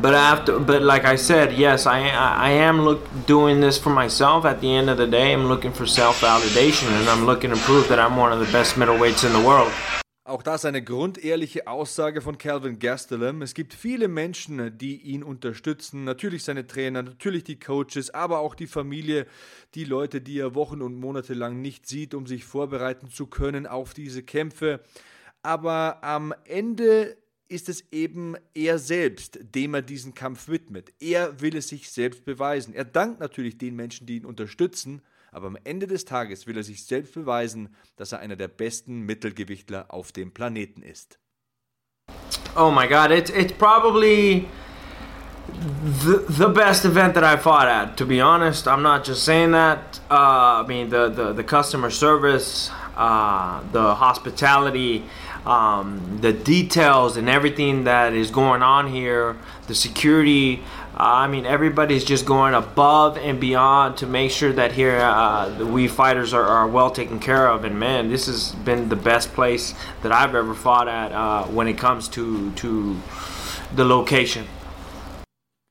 but 0.00 0.14
after 0.14 0.58
but 0.58 0.82
like 0.82 1.04
i 1.04 1.16
said 1.16 1.52
yes 1.52 1.86
i 1.86 2.00
i 2.00 2.50
am 2.50 2.80
look 2.82 3.06
doing 3.26 3.60
this 3.60 3.76
for 3.78 3.90
myself 3.90 4.44
at 4.44 4.60
the 4.60 4.74
end 4.74 4.88
of 4.88 4.96
the 4.96 5.06
day 5.06 5.32
i'm 5.32 5.46
looking 5.46 5.72
for 5.72 5.86
self 5.86 6.20
validation 6.20 6.88
and 6.98 7.08
i'm 7.08 7.26
looking 7.26 7.50
to 7.50 7.56
prove 7.58 7.86
that 7.88 7.98
i'm 7.98 8.16
one 8.16 8.32
of 8.32 8.38
the 8.38 8.50
best 8.52 8.76
middleweights 8.76 9.24
in 9.24 9.32
the 9.32 9.46
world 9.46 9.72
Auch 10.24 10.44
das 10.44 10.64
eine 10.64 10.80
grundehrliche 10.80 11.66
Aussage 11.66 12.20
von 12.20 12.38
Calvin 12.38 12.78
Gastelum. 12.78 13.42
Es 13.42 13.52
gibt 13.52 13.74
viele 13.74 14.06
Menschen, 14.06 14.78
die 14.78 14.96
ihn 15.00 15.24
unterstützen. 15.24 16.04
Natürlich 16.04 16.44
seine 16.44 16.68
Trainer, 16.68 17.02
natürlich 17.02 17.42
die 17.42 17.58
Coaches, 17.58 18.14
aber 18.14 18.38
auch 18.38 18.54
die 18.54 18.68
Familie, 18.68 19.26
die 19.74 19.82
Leute, 19.84 20.20
die 20.20 20.38
er 20.38 20.54
Wochen 20.54 20.82
und 20.82 21.00
Monate 21.00 21.34
lang 21.34 21.60
nicht 21.60 21.88
sieht, 21.88 22.14
um 22.14 22.28
sich 22.28 22.44
vorbereiten 22.44 23.10
zu 23.10 23.26
können 23.26 23.66
auf 23.66 23.92
diese 23.92 24.22
Kämpfe. 24.22 24.78
Aber 25.42 25.98
am 26.04 26.32
Ende 26.44 27.16
ist 27.50 27.68
es 27.68 27.84
eben 27.92 28.36
er 28.54 28.78
selbst, 28.78 29.38
dem 29.54 29.74
er 29.74 29.82
diesen 29.82 30.14
Kampf 30.14 30.48
widmet. 30.48 30.92
Er 31.00 31.40
will 31.40 31.56
es 31.56 31.68
sich 31.68 31.90
selbst 31.90 32.24
beweisen. 32.24 32.74
Er 32.74 32.84
dankt 32.84 33.20
natürlich 33.20 33.58
den 33.58 33.76
Menschen, 33.76 34.06
die 34.06 34.16
ihn 34.16 34.24
unterstützen, 34.24 35.02
aber 35.32 35.48
am 35.48 35.58
Ende 35.64 35.86
des 35.86 36.04
Tages 36.04 36.46
will 36.46 36.56
er 36.56 36.62
sich 36.62 36.84
selbst 36.84 37.14
beweisen, 37.14 37.74
dass 37.96 38.12
er 38.12 38.20
einer 38.20 38.36
der 38.36 38.48
besten 38.48 39.00
Mittelgewichtler 39.00 39.86
auf 39.88 40.12
dem 40.12 40.32
Planeten 40.32 40.82
ist. 40.82 41.18
Oh 42.56 42.70
my 42.70 42.86
god, 42.88 43.10
it's 43.10 43.30
it's 43.30 43.52
probably 43.52 44.48
the, 46.02 46.24
the 46.28 46.48
best 46.48 46.84
event 46.84 47.14
that 47.14 47.22
I 47.22 47.36
fought 47.36 47.68
at. 47.68 47.96
To 47.98 48.06
be 48.06 48.20
honest, 48.20 48.66
I'm 48.66 48.82
not 48.82 49.06
just 49.06 49.24
saying 49.24 49.52
that. 49.52 50.00
Uh, 50.10 50.62
I 50.62 50.64
mean 50.66 50.90
the, 50.90 51.08
the 51.10 51.32
the 51.32 51.44
customer 51.44 51.90
service, 51.90 52.70
uh, 53.00 53.62
the 53.72 53.94
hospitality. 53.94 55.04
um, 55.46 56.18
the 56.20 56.32
details 56.32 57.16
and 57.16 57.28
everything 57.28 57.84
that 57.84 58.12
is 58.12 58.30
going 58.30 58.62
on 58.62 58.92
here, 58.92 59.36
the 59.68 59.74
security. 59.74 60.62
Uh, 60.94 61.24
I 61.24 61.28
mean, 61.28 61.46
everybody's 61.46 62.04
just 62.04 62.26
going 62.26 62.52
above 62.52 63.16
and 63.16 63.40
beyond 63.40 63.96
to 63.98 64.06
make 64.06 64.30
sure 64.30 64.52
that 64.52 64.72
here 64.72 64.98
uh, 64.98 65.64
we 65.64 65.88
fighters 65.88 66.34
are, 66.34 66.44
are, 66.44 66.68
well 66.68 66.90
taken 66.90 67.18
care 67.18 67.48
of. 67.48 67.64
And 67.64 67.78
man, 67.80 68.10
this 68.10 68.26
has 68.26 68.52
been 68.52 68.90
the 68.90 68.96
best 68.96 69.32
place 69.32 69.74
that 70.02 70.12
I've 70.12 70.34
ever 70.34 70.54
fought 70.54 70.88
at 70.88 71.12
uh, 71.12 71.44
when 71.44 71.68
it 71.68 71.78
comes 71.78 72.08
to 72.08 72.50
to 72.52 72.96
the 73.74 73.84
location. 73.84 74.46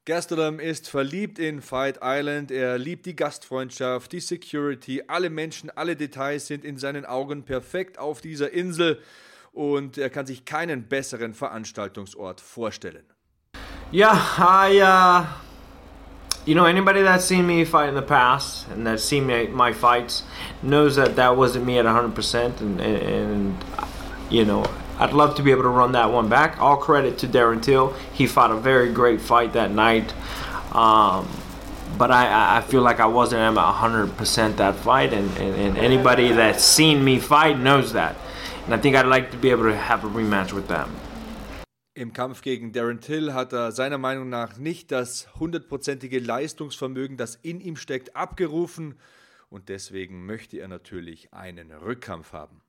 Gastelum 0.09 0.59
ist 0.59 0.89
verliebt 0.89 1.37
in 1.37 1.61
Fight 1.61 1.99
Island, 2.01 2.49
er 2.49 2.79
liebt 2.79 3.05
die 3.05 3.15
Gastfreundschaft, 3.15 4.11
die 4.11 4.19
Security, 4.19 5.03
alle 5.07 5.29
Menschen, 5.29 5.69
alle 5.69 5.95
Details 5.95 6.47
sind 6.47 6.65
in 6.65 6.77
seinen 6.77 7.05
Augen 7.05 7.43
perfekt 7.43 7.99
auf 7.99 8.19
dieser 8.19 8.51
Insel. 8.51 8.99
und 9.53 9.99
er 9.99 10.09
kann 10.09 10.25
sich 10.25 10.45
keinen 10.45 10.87
besseren 10.87 11.33
Veranstaltungsort 11.33 12.41
vorstellen. 12.41 13.03
Yeah, 13.91 14.17
I, 14.39 14.81
uh, 14.81 15.25
you 16.45 16.55
know, 16.55 16.65
anybody 16.65 17.03
that's 17.03 17.27
seen 17.27 17.45
me 17.45 17.65
fight 17.65 17.89
in 17.89 17.95
the 17.95 18.01
past 18.01 18.67
and 18.71 18.85
that's 18.85 19.03
seen 19.03 19.27
me, 19.27 19.47
my 19.47 19.73
fights 19.73 20.23
knows 20.63 20.95
that 20.95 21.15
that 21.17 21.35
wasn't 21.35 21.65
me 21.65 21.79
at 21.79 21.85
100%. 21.85 22.61
And, 22.61 22.79
and, 22.79 23.55
you 24.29 24.43
know, 24.43 24.63
I'd 24.99 25.13
love 25.13 25.35
to 25.35 25.43
be 25.43 25.51
able 25.51 25.63
to 25.63 25.69
run 25.69 25.93
that 25.93 26.11
one 26.11 26.27
back. 26.27 26.59
All 26.59 26.75
credit 26.75 27.17
to 27.19 27.27
Darren 27.27 27.61
Till. 27.61 27.93
He 28.13 28.27
fought 28.27 28.51
a 28.51 28.55
very 28.55 28.91
great 28.91 29.21
fight 29.21 29.53
that 29.53 29.71
night. 29.71 30.13
Um, 30.73 31.27
but 31.97 32.11
I, 32.11 32.57
I 32.57 32.61
feel 32.61 32.81
like 32.81 32.99
I 32.99 33.05
wasn't 33.05 33.41
at 33.41 33.53
100% 33.53 34.57
that 34.57 34.75
fight. 34.75 35.13
And, 35.13 35.29
and, 35.37 35.55
and 35.55 35.77
anybody 35.77 36.33
that's 36.33 36.63
seen 36.63 37.03
me 37.03 37.17
fight 37.17 37.57
knows 37.57 37.93
that. 37.93 38.15
And 38.65 38.73
I 38.73 38.77
think 38.77 38.97
I'd 38.97 39.07
like 39.07 39.31
to 39.31 39.37
be 39.37 39.49
able 39.51 39.63
to 39.63 39.75
have 39.75 40.03
a 40.03 40.09
rematch 40.09 40.51
with 40.53 40.67
them. 40.67 40.89
Im 41.95 42.13
Kampf 42.13 42.41
gegen 42.41 42.71
Darren 42.71 43.01
Till 43.01 43.33
hat 43.33 43.51
er 43.51 43.71
seiner 43.71 43.97
Meinung 43.97 44.29
nach 44.29 44.57
nicht 44.57 44.91
das 44.91 45.27
hundertprozentige 45.39 46.19
Leistungsvermögen, 46.19 47.17
das 47.17 47.35
in 47.35 47.59
ihm 47.59 47.75
steckt, 47.75 48.15
abgerufen 48.15 48.95
und 49.49 49.67
deswegen 49.67 50.25
möchte 50.25 50.59
er 50.59 50.67
natürlich 50.67 51.33
einen 51.33 51.71
Rückkampf 51.71 52.31
haben. 52.31 52.61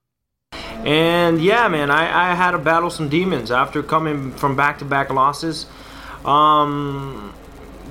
And 0.84 1.42
yeah, 1.42 1.68
man, 1.68 1.90
I, 1.90 2.30
I 2.30 2.34
had 2.34 2.52
to 2.52 2.58
battle 2.58 2.90
some 2.90 3.08
demons 3.08 3.50
after 3.50 3.82
coming 3.82 4.32
from 4.32 4.56
back-to-back 4.56 5.10
losses. 5.10 5.66
Um, 6.24 7.34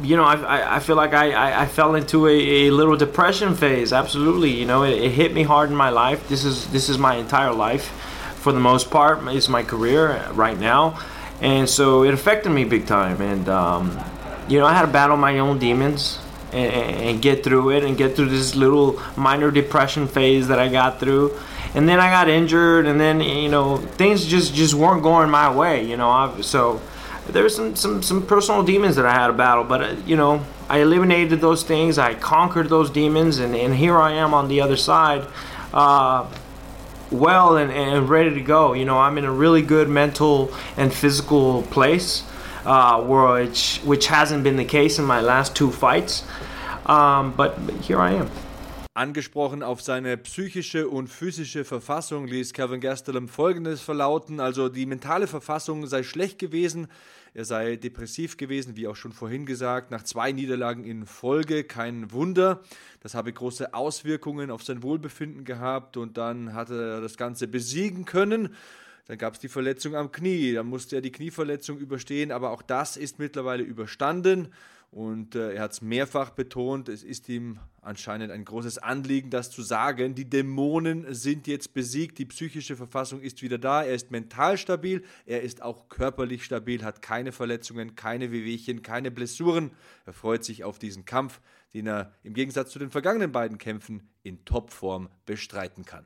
you 0.02 0.16
know, 0.16 0.24
I, 0.24 0.78
I 0.78 0.80
feel 0.80 0.96
like 0.96 1.14
I, 1.14 1.64
I, 1.64 1.66
fell 1.66 1.96
into 1.96 2.28
a, 2.28 2.68
a 2.68 2.72
little 2.72 2.96
depression 2.96 3.56
phase. 3.56 3.92
Absolutely, 3.92 4.52
you 4.52 4.66
know, 4.66 4.84
it, 4.84 4.98
it, 5.02 5.12
hit 5.12 5.34
me 5.34 5.44
hard 5.44 5.70
in 5.70 5.76
my 5.76 5.90
life. 5.90 6.28
This 6.30 6.46
is 6.46 6.68
this 6.72 6.90
is 6.90 6.98
my 6.98 7.16
entire 7.16 7.52
life, 7.52 7.88
for 8.36 8.52
the 8.54 8.60
most 8.60 8.92
part. 8.92 9.20
It's 9.28 9.50
my 9.50 9.64
career 9.64 10.26
right 10.34 10.58
now, 10.58 11.00
and 11.42 11.68
so 11.68 12.04
it 12.04 12.14
affected 12.14 12.52
me 12.52 12.64
big 12.64 12.88
time. 12.88 13.22
And 13.22 13.50
um, 13.50 14.00
you 14.48 14.60
know, 14.60 14.66
I 14.66 14.74
had 14.74 14.86
to 14.86 14.92
battle 14.92 15.18
my 15.18 15.40
own 15.40 15.60
demons 15.60 16.20
and 16.52 17.22
get 17.22 17.44
through 17.44 17.72
it, 17.72 17.84
and 17.84 17.98
get 17.98 18.16
through 18.16 18.30
this 18.30 18.56
little 18.56 19.02
minor 19.16 19.52
depression 19.52 20.08
phase 20.08 20.48
that 20.48 20.60
I 20.60 20.70
got 20.70 21.00
through. 21.00 21.38
And 21.76 21.88
then 21.88 22.00
I 22.00 22.10
got 22.10 22.28
injured, 22.28 22.86
and 22.88 23.00
then 23.00 23.22
you 23.22 23.50
know 23.50 23.78
things 23.78 24.26
just 24.26 24.54
just 24.54 24.74
weren't 24.74 25.04
going 25.04 25.30
my 25.30 25.54
way. 25.54 25.86
You 25.86 25.98
know, 25.98 26.10
I've, 26.10 26.44
so 26.44 26.82
there's 27.28 27.56
some, 27.56 27.76
some 27.76 28.02
some 28.02 28.26
personal 28.26 28.64
demons 28.64 28.96
that 28.96 29.06
I 29.06 29.14
had 29.14 29.28
to 29.28 29.34
battle, 29.34 29.64
but 29.64 29.82
uh, 29.82 29.96
you 30.06 30.16
know 30.16 30.44
I 30.68 30.80
eliminated 30.80 31.42
those 31.42 31.64
things. 31.64 31.98
I 31.98 32.16
conquered 32.16 32.70
those 32.70 32.90
demons, 32.90 33.40
and, 33.40 33.56
and 33.56 33.76
here 33.76 33.98
I 33.98 34.14
am 34.14 34.34
on 34.34 34.48
the 34.48 34.62
other 34.62 34.78
side, 34.78 35.28
uh, 35.74 36.26
well 37.12 37.58
and, 37.58 37.72
and 37.72 38.10
ready 38.10 38.34
to 38.34 38.42
go. 38.42 38.74
You 38.74 38.86
know 38.86 38.98
I'm 38.98 39.18
in 39.18 39.26
a 39.26 39.32
really 39.32 39.62
good 39.62 39.90
mental 39.90 40.52
and 40.76 40.92
physical 40.92 41.62
place, 41.64 42.24
uh, 42.66 43.02
which 43.02 43.80
which 43.84 44.08
hasn't 44.08 44.44
been 44.44 44.56
the 44.56 44.66
case 44.66 44.98
in 44.98 45.06
my 45.06 45.22
last 45.22 45.56
two 45.56 45.72
fights. 45.72 46.24
Um, 46.90 47.34
but, 47.34 47.64
but 47.68 47.76
here 47.76 48.00
I 48.02 48.14
am. 48.14 48.32
Angesprochen 49.00 49.64
auf 49.64 49.82
seine 49.82 50.18
psychische 50.18 50.90
und 50.90 51.08
physische 51.08 51.64
Verfassung 51.64 52.28
ließ 52.28 52.52
Kevin 52.52 52.82
Gastelum 52.82 53.30
folgendes 53.30 53.80
verlauten, 53.80 54.42
also 54.42 54.68
die 54.68 54.86
mentale 54.86 55.26
Verfassung 55.28 55.88
sei 55.88 56.04
schlecht 56.04 56.38
gewesen, 56.38 56.90
er 57.34 57.46
sei 57.46 57.78
depressiv 57.78 58.36
gewesen, 58.36 58.76
wie 58.76 58.90
auch 58.90 58.98
schon 58.98 59.14
vorhin 59.14 59.46
gesagt, 59.46 59.90
nach 59.90 60.04
zwei 60.04 60.34
Niederlagen 60.34 60.84
in 60.84 61.06
Folge, 61.06 61.64
kein 61.64 62.12
Wunder. 62.12 62.62
Das 63.00 63.14
habe 63.14 63.32
große 63.32 63.74
Auswirkungen 63.74 64.52
auf 64.52 64.64
sein 64.64 64.84
Wohlbefinden 64.84 65.46
gehabt 65.46 65.96
und 65.96 66.18
dann 66.18 66.54
hatte 66.54 66.96
er 66.96 67.00
das 67.00 67.16
Ganze 67.16 67.48
besiegen 67.48 68.04
können. 68.04 68.54
Dann 69.10 69.18
gab 69.18 69.34
es 69.34 69.40
die 69.40 69.48
Verletzung 69.48 69.96
am 69.96 70.12
Knie, 70.12 70.54
dann 70.54 70.68
musste 70.68 70.98
er 70.98 71.02
die 71.02 71.12
Knieverletzung 71.12 71.80
überstehen, 71.80 72.32
aber 72.32 72.52
auch 72.52 72.62
das 72.62 72.96
ist 72.96 73.18
mittlerweile 73.18 73.64
überstanden. 73.64 74.50
Und 74.92 75.34
äh, 75.34 75.54
er 75.54 75.64
hat 75.64 75.72
es 75.72 75.82
mehrfach 75.82 76.30
betont, 76.30 76.90
es 76.90 77.04
ist 77.04 77.28
ihm 77.28 77.58
anscheinend 77.82 78.32
ein 78.32 78.46
großes 78.46 78.78
Anliegen, 78.78 79.32
das 79.32 79.50
zu 79.50 79.64
sagen. 79.64 80.14
Die 80.14 80.30
Dämonen 80.30 81.12
sind 81.12 81.48
jetzt 81.48 81.74
besiegt, 81.74 82.20
die 82.20 82.28
psychische 82.28 82.76
Verfassung 82.76 83.20
ist 83.22 83.42
wieder 83.42 83.58
da, 83.58 83.82
er 83.82 83.96
ist 83.96 84.12
mental 84.12 84.60
stabil, 84.60 85.04
er 85.26 85.42
ist 85.42 85.64
auch 85.64 85.90
körperlich 85.90 86.46
stabil, 86.46 86.84
hat 86.84 87.02
keine 87.02 87.32
Verletzungen, 87.32 87.96
keine 87.96 88.32
Wehwehchen, 88.32 88.84
keine 88.84 89.10
Blessuren. 89.10 89.72
Er 90.06 90.14
freut 90.14 90.44
sich 90.44 90.64
auf 90.64 90.78
diesen 90.78 91.06
Kampf, 91.06 91.42
den 91.74 91.88
er 91.88 92.14
im 92.22 92.36
Gegensatz 92.36 92.70
zu 92.70 92.78
den 92.78 92.92
vergangenen 92.92 93.32
beiden 93.32 93.58
Kämpfen 93.58 94.08
in 94.22 94.46
Topform 94.46 95.10
bestreiten 95.26 95.84
kann. 95.84 96.06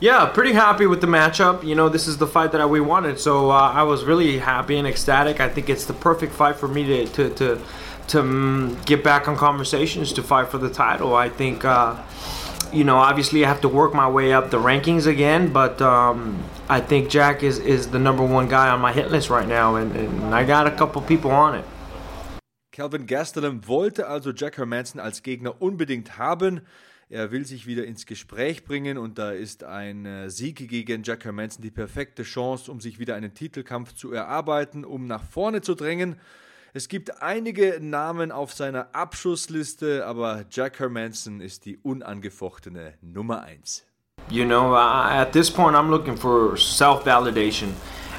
Yeah, 0.00 0.26
pretty 0.26 0.52
happy 0.52 0.86
with 0.86 1.00
the 1.00 1.06
matchup. 1.06 1.64
You 1.64 1.74
know, 1.74 1.88
this 1.88 2.06
is 2.06 2.18
the 2.18 2.26
fight 2.26 2.52
that 2.52 2.68
we 2.68 2.80
wanted, 2.80 3.18
so 3.18 3.50
uh, 3.50 3.70
I 3.72 3.84
was 3.84 4.04
really 4.04 4.38
happy 4.38 4.76
and 4.76 4.86
ecstatic. 4.86 5.40
I 5.40 5.48
think 5.48 5.70
it's 5.70 5.86
the 5.86 5.94
perfect 5.94 6.32
fight 6.32 6.56
for 6.56 6.68
me 6.68 6.84
to 6.84 7.06
to 7.06 7.30
to, 7.30 7.60
to 8.08 8.20
um, 8.20 8.78
get 8.84 9.02
back 9.02 9.28
on 9.28 9.36
conversations 9.36 10.12
to 10.14 10.22
fight 10.22 10.48
for 10.48 10.58
the 10.58 10.70
title. 10.70 11.14
I 11.14 11.28
think. 11.28 11.64
Uh, 11.64 12.02
you 12.72 12.82
know, 12.82 12.96
obviously 12.96 13.44
I 13.44 13.48
have 13.48 13.60
to 13.60 13.68
work 13.68 13.94
my 13.94 14.08
way 14.08 14.32
up 14.32 14.50
the 14.50 14.58
rankings 14.58 15.06
again, 15.06 15.52
but 15.52 15.80
um, 15.80 16.42
I 16.68 16.80
think 16.80 17.08
Jack 17.08 17.44
is, 17.44 17.60
is 17.60 17.88
the 17.90 18.00
number 18.00 18.24
one 18.24 18.48
guy 18.48 18.68
on 18.68 18.80
my 18.80 18.92
hit 18.92 19.12
list 19.12 19.30
right 19.30 19.46
now, 19.46 19.76
and, 19.76 19.94
and 19.94 20.34
I 20.34 20.44
got 20.44 20.66
a 20.66 20.72
couple 20.72 21.00
people 21.02 21.30
on 21.30 21.54
it. 21.54 21.64
Calvin 22.72 23.06
Gastelum 23.06 23.68
wollte 23.68 24.08
also 24.08 24.32
Jack 24.32 24.56
Hermanson 24.56 24.98
als 24.98 25.22
Gegner 25.22 25.54
unbedingt 25.60 26.18
haben. 26.18 26.62
Er 27.08 27.30
will 27.30 27.44
sich 27.44 27.66
wieder 27.66 27.84
ins 27.84 28.06
Gespräch 28.06 28.64
bringen 28.64 28.98
und 28.98 29.18
da 29.18 29.30
ist 29.30 29.64
ein 29.64 30.06
äh, 30.06 30.30
Sieg 30.30 30.68
gegen 30.68 31.02
Jack 31.02 31.24
Hermanson 31.24 31.62
die 31.62 31.70
perfekte 31.70 32.22
Chance, 32.22 32.70
um 32.70 32.80
sich 32.80 32.98
wieder 32.98 33.14
einen 33.14 33.34
Titelkampf 33.34 33.94
zu 33.94 34.12
erarbeiten, 34.12 34.84
um 34.84 35.06
nach 35.06 35.22
vorne 35.22 35.60
zu 35.60 35.74
drängen. 35.74 36.16
Es 36.72 36.88
gibt 36.88 37.22
einige 37.22 37.78
Namen 37.80 38.32
auf 38.32 38.52
seiner 38.52 38.94
Abschussliste, 38.94 40.06
aber 40.06 40.44
Jack 40.50 40.80
Hermanson 40.80 41.40
ist 41.40 41.66
die 41.66 41.76
unangefochtene 41.76 42.94
Nummer 43.00 43.42
1. 43.42 43.86
You 44.30 44.44
know, 44.44 44.74
at 44.74 45.32
this 45.32 45.50
point, 45.50 45.76
I'm 45.76 45.90
looking 45.90 46.16
for 46.16 46.56
self 46.56 47.04
validation. 47.04 47.74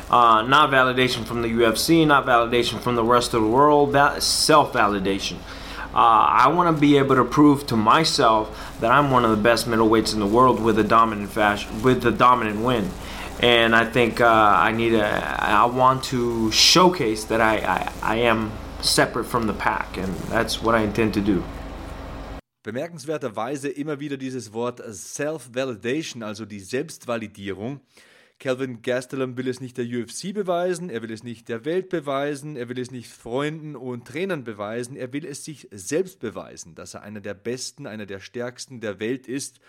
Uh, 0.09 0.43
not 0.43 0.69
validation 0.69 1.25
from 1.25 1.41
the 1.41 1.49
UFC, 1.49 2.05
not 2.05 2.25
validation 2.27 2.79
from 2.79 2.95
the 2.95 3.03
rest 3.03 3.33
of 3.33 3.41
the 3.41 3.49
world, 3.49 3.91
that 3.93 4.21
self 4.21 4.71
validation. 4.71 5.37
Uh, 5.95 6.43
I 6.43 6.49
want 6.49 6.75
to 6.75 6.79
be 6.79 6.97
able 6.97 7.15
to 7.15 7.23
prove 7.23 7.65
to 7.67 7.77
myself 7.77 8.49
that 8.81 8.91
I'm 8.91 9.11
one 9.11 9.23
of 9.23 9.31
the 9.31 9.41
best 9.41 9.65
middleweights 9.65 10.13
in 10.13 10.19
the 10.19 10.27
world 10.27 10.61
with 10.61 10.77
a 10.77 10.83
dominant 10.83 11.29
fashion, 11.29 11.81
with 11.81 12.01
the 12.01 12.11
dominant 12.11 12.59
win. 12.59 12.89
And 13.41 13.73
I 13.73 13.85
think 13.85 14.19
uh, 14.19 14.27
I 14.27 14.73
need 14.73 14.93
a, 14.93 15.07
I 15.39 15.63
want 15.65 16.03
to 16.05 16.51
showcase 16.51 17.23
that 17.25 17.39
I, 17.39 17.59
I, 17.59 17.91
I 18.01 18.15
am 18.17 18.51
separate 18.81 19.23
from 19.25 19.47
the 19.47 19.53
pack, 19.53 19.97
and 19.97 20.13
that's 20.29 20.61
what 20.61 20.75
I 20.75 20.81
intend 20.81 21.13
to 21.13 21.21
do. 21.21 21.41
Bemerkenswerterweise 22.65 23.69
immer 23.69 23.99
wieder 23.99 24.17
dieses 24.17 24.51
Wort 24.51 24.81
Self-Validation, 24.91 26.23
also 26.23 26.45
die 26.45 26.59
Selbstvalidierung. 26.59 27.79
Calvin 28.39 28.81
Gastelum 28.81 29.37
will 29.37 29.47
es 29.47 29.61
nicht 29.61 29.77
der 29.77 29.85
UFC 29.85 30.33
beweisen, 30.33 30.89
er 30.89 31.01
will 31.01 31.11
es 31.11 31.23
nicht 31.23 31.47
der 31.47 31.63
Welt 31.63 31.89
beweisen, 31.89 32.57
er 32.57 32.67
will 32.67 32.79
es 32.79 32.91
nicht 32.91 33.09
Freunden 33.09 33.75
und 33.75 34.07
Trainern 34.07 34.43
beweisen, 34.43 34.95
er 34.97 35.13
will 35.13 35.25
es 35.25 35.45
sich 35.45 35.69
selbst 35.71 36.19
beweisen, 36.19 36.75
dass 36.75 36.93
er 36.93 37.01
einer 37.01 37.21
der 37.21 37.33
besten, 37.33 37.87
einer 37.87 38.05
der 38.05 38.19
stärksten 38.19 38.81
der 38.81 38.99
Welt 38.99 39.27
ist. 39.27 39.59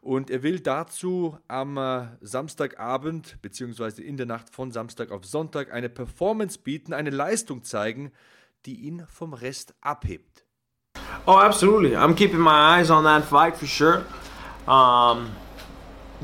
Und 0.00 0.30
er 0.30 0.42
will 0.42 0.58
dazu 0.58 1.38
am 1.46 1.76
äh, 1.76 2.08
Samstagabend 2.20 3.40
bzw. 3.40 4.02
in 4.02 4.16
der 4.16 4.26
Nacht 4.26 4.50
von 4.50 4.72
Samstag 4.72 5.12
auf 5.12 5.24
Sonntag 5.24 5.72
eine 5.72 5.88
Performance 5.88 6.58
bieten, 6.58 6.92
eine 6.92 7.10
Leistung 7.10 7.62
zeigen, 7.62 8.12
die 8.66 8.80
ihn 8.80 9.04
vom 9.06 9.32
Rest 9.32 9.74
abhebt. 9.80 10.44
Oh, 11.24 11.36
absolutely. 11.36 11.96
I'm 11.96 12.14
keeping 12.14 12.40
my 12.40 12.50
eyes 12.50 12.90
on 12.90 13.04
that 13.04 13.24
fight 13.24 13.56
for 13.56 13.66
sure. 13.66 14.04
Um, 14.66 15.30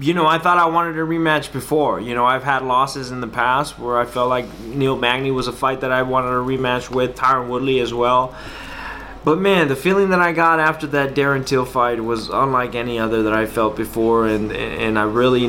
you 0.00 0.14
know, 0.14 0.26
I 0.26 0.38
thought 0.38 0.58
I 0.58 0.66
wanted 0.66 0.96
a 0.96 1.02
rematch 1.02 1.52
before. 1.52 2.00
You 2.00 2.14
know, 2.14 2.24
I've 2.24 2.44
had 2.44 2.62
losses 2.62 3.10
in 3.10 3.20
the 3.20 3.28
past 3.28 3.78
where 3.78 3.98
I 3.98 4.04
felt 4.04 4.28
like 4.28 4.46
Neil 4.60 4.96
Magny 4.96 5.30
was 5.30 5.48
a 5.48 5.52
fight 5.52 5.80
that 5.80 5.92
I 5.92 6.02
wanted 6.02 6.28
a 6.28 6.40
rematch 6.40 6.90
with, 6.90 7.16
Tyron 7.16 7.48
Woodley 7.48 7.80
as 7.80 7.92
well. 7.92 8.34
But 9.24 9.38
man, 9.38 9.68
the 9.68 9.76
feeling 9.76 10.10
that 10.10 10.20
I 10.20 10.32
got 10.32 10.60
after 10.60 10.86
that 10.88 11.14
Darren 11.14 11.44
Till 11.44 11.64
fight 11.64 12.02
was 12.02 12.28
unlike 12.28 12.74
any 12.74 12.98
other 12.98 13.24
that 13.24 13.32
I 13.32 13.46
felt 13.46 13.76
before, 13.76 14.28
and 14.28 14.52
and 14.52 14.98
I 14.98 15.02
really, 15.02 15.42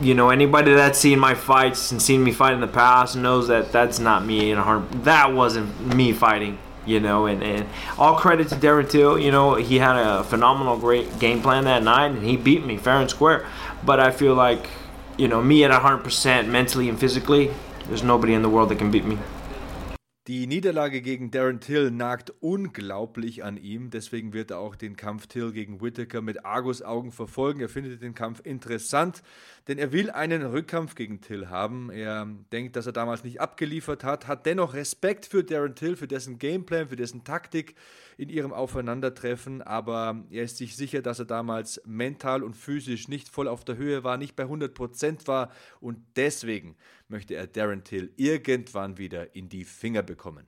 you 0.00 0.14
know, 0.14 0.30
anybody 0.30 0.74
that's 0.74 0.98
seen 0.98 1.18
my 1.18 1.34
fights 1.34 1.92
and 1.92 2.02
seen 2.02 2.22
me 2.22 2.32
fight 2.32 2.54
in 2.54 2.60
the 2.60 2.66
past 2.66 3.16
knows 3.16 3.48
that 3.48 3.72
that's 3.72 3.98
not 3.98 4.26
me 4.26 4.50
in 4.50 4.58
a. 4.58 4.86
That 5.04 5.32
wasn't 5.32 5.94
me 5.94 6.12
fighting 6.12 6.58
you 6.86 7.00
know, 7.00 7.26
and, 7.26 7.42
and 7.42 7.66
all 7.98 8.16
credit 8.16 8.48
to 8.48 8.54
Darren 8.54 8.88
Till. 8.88 9.18
You 9.18 9.30
know, 9.30 9.54
he 9.54 9.78
had 9.78 9.96
a 9.96 10.24
phenomenal, 10.24 10.78
great 10.78 11.18
game 11.18 11.42
plan 11.42 11.64
that 11.64 11.82
night, 11.82 12.12
and 12.12 12.22
he 12.22 12.36
beat 12.36 12.64
me 12.64 12.76
fair 12.76 13.00
and 13.00 13.10
square. 13.10 13.46
But 13.84 14.00
I 14.00 14.10
feel 14.10 14.34
like, 14.34 14.68
you 15.18 15.28
know, 15.28 15.42
me 15.42 15.64
at 15.64 15.70
100% 15.70 16.48
mentally 16.48 16.88
and 16.88 16.98
physically, 16.98 17.52
there's 17.88 18.02
nobody 18.02 18.34
in 18.34 18.42
the 18.42 18.48
world 18.48 18.70
that 18.70 18.78
can 18.78 18.90
beat 18.90 19.04
me. 19.04 19.18
Die 20.26 20.48
Niederlage 20.48 21.02
gegen 21.02 21.30
Darren 21.30 21.60
Till 21.60 21.92
nagt 21.92 22.32
unglaublich 22.40 23.44
an 23.44 23.56
ihm. 23.56 23.90
Deswegen 23.90 24.32
wird 24.32 24.50
er 24.50 24.58
auch 24.58 24.74
den 24.74 24.96
Kampf 24.96 25.28
Till 25.28 25.52
gegen 25.52 25.80
Whittaker 25.80 26.20
mit 26.20 26.44
Argus-Augen 26.44 27.12
verfolgen. 27.12 27.60
Er 27.60 27.68
findet 27.68 28.02
den 28.02 28.16
Kampf 28.16 28.40
interessant, 28.42 29.22
denn 29.68 29.78
er 29.78 29.92
will 29.92 30.10
einen 30.10 30.42
Rückkampf 30.42 30.96
gegen 30.96 31.20
Till 31.20 31.48
haben. 31.48 31.90
Er 31.90 32.26
denkt, 32.50 32.74
dass 32.74 32.86
er 32.86 32.92
damals 32.92 33.22
nicht 33.22 33.40
abgeliefert 33.40 34.02
hat, 34.02 34.26
hat 34.26 34.46
dennoch 34.46 34.74
Respekt 34.74 35.26
für 35.26 35.44
Darren 35.44 35.76
Till, 35.76 35.94
für 35.94 36.08
dessen 36.08 36.40
Gameplan, 36.40 36.88
für 36.88 36.96
dessen 36.96 37.22
Taktik 37.22 37.76
in 38.16 38.28
ihrem 38.28 38.52
Aufeinandertreffen. 38.52 39.62
Aber 39.62 40.24
er 40.30 40.44
ist 40.44 40.56
sich 40.56 40.76
sicher, 40.76 41.02
dass 41.02 41.18
er 41.18 41.24
damals 41.24 41.80
mental 41.84 42.42
und 42.42 42.56
physisch 42.56 43.08
nicht 43.08 43.28
voll 43.28 43.48
auf 43.48 43.64
der 43.64 43.76
Höhe 43.76 44.04
war, 44.04 44.16
nicht 44.16 44.36
bei 44.36 44.44
100% 44.44 45.26
war. 45.26 45.50
Und 45.80 45.98
deswegen 46.16 46.76
möchte 47.08 47.34
er 47.34 47.46
Darren 47.46 47.84
Till 47.84 48.12
irgendwann 48.16 48.98
wieder 48.98 49.34
in 49.34 49.48
die 49.48 49.64
Finger 49.64 50.02
bekommen. 50.02 50.46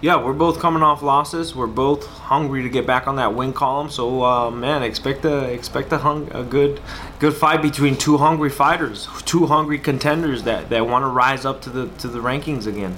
Yeah, 0.00 0.22
we're 0.22 0.32
both 0.32 0.60
coming 0.60 0.84
off 0.84 1.02
losses. 1.02 1.56
We're 1.56 1.66
both 1.66 2.06
hungry 2.06 2.62
to 2.62 2.68
get 2.68 2.86
back 2.86 3.08
on 3.08 3.16
that 3.16 3.34
win 3.34 3.52
column. 3.52 3.90
So, 3.90 4.22
uh, 4.22 4.48
man, 4.48 4.84
expect 4.84 5.24
a 5.24 5.52
expect 5.52 5.92
a, 5.92 5.98
hung, 5.98 6.30
a 6.30 6.44
good 6.44 6.80
good 7.18 7.34
fight 7.34 7.62
between 7.62 7.96
two 7.96 8.16
hungry 8.16 8.48
fighters, 8.48 9.08
two 9.24 9.46
hungry 9.46 9.80
contenders 9.80 10.44
that, 10.44 10.70
that 10.70 10.86
want 10.86 11.02
to 11.02 11.08
rise 11.08 11.44
up 11.44 11.60
to 11.62 11.70
the 11.70 11.88
to 11.98 12.06
the 12.06 12.20
rankings 12.20 12.68
again. 12.68 12.96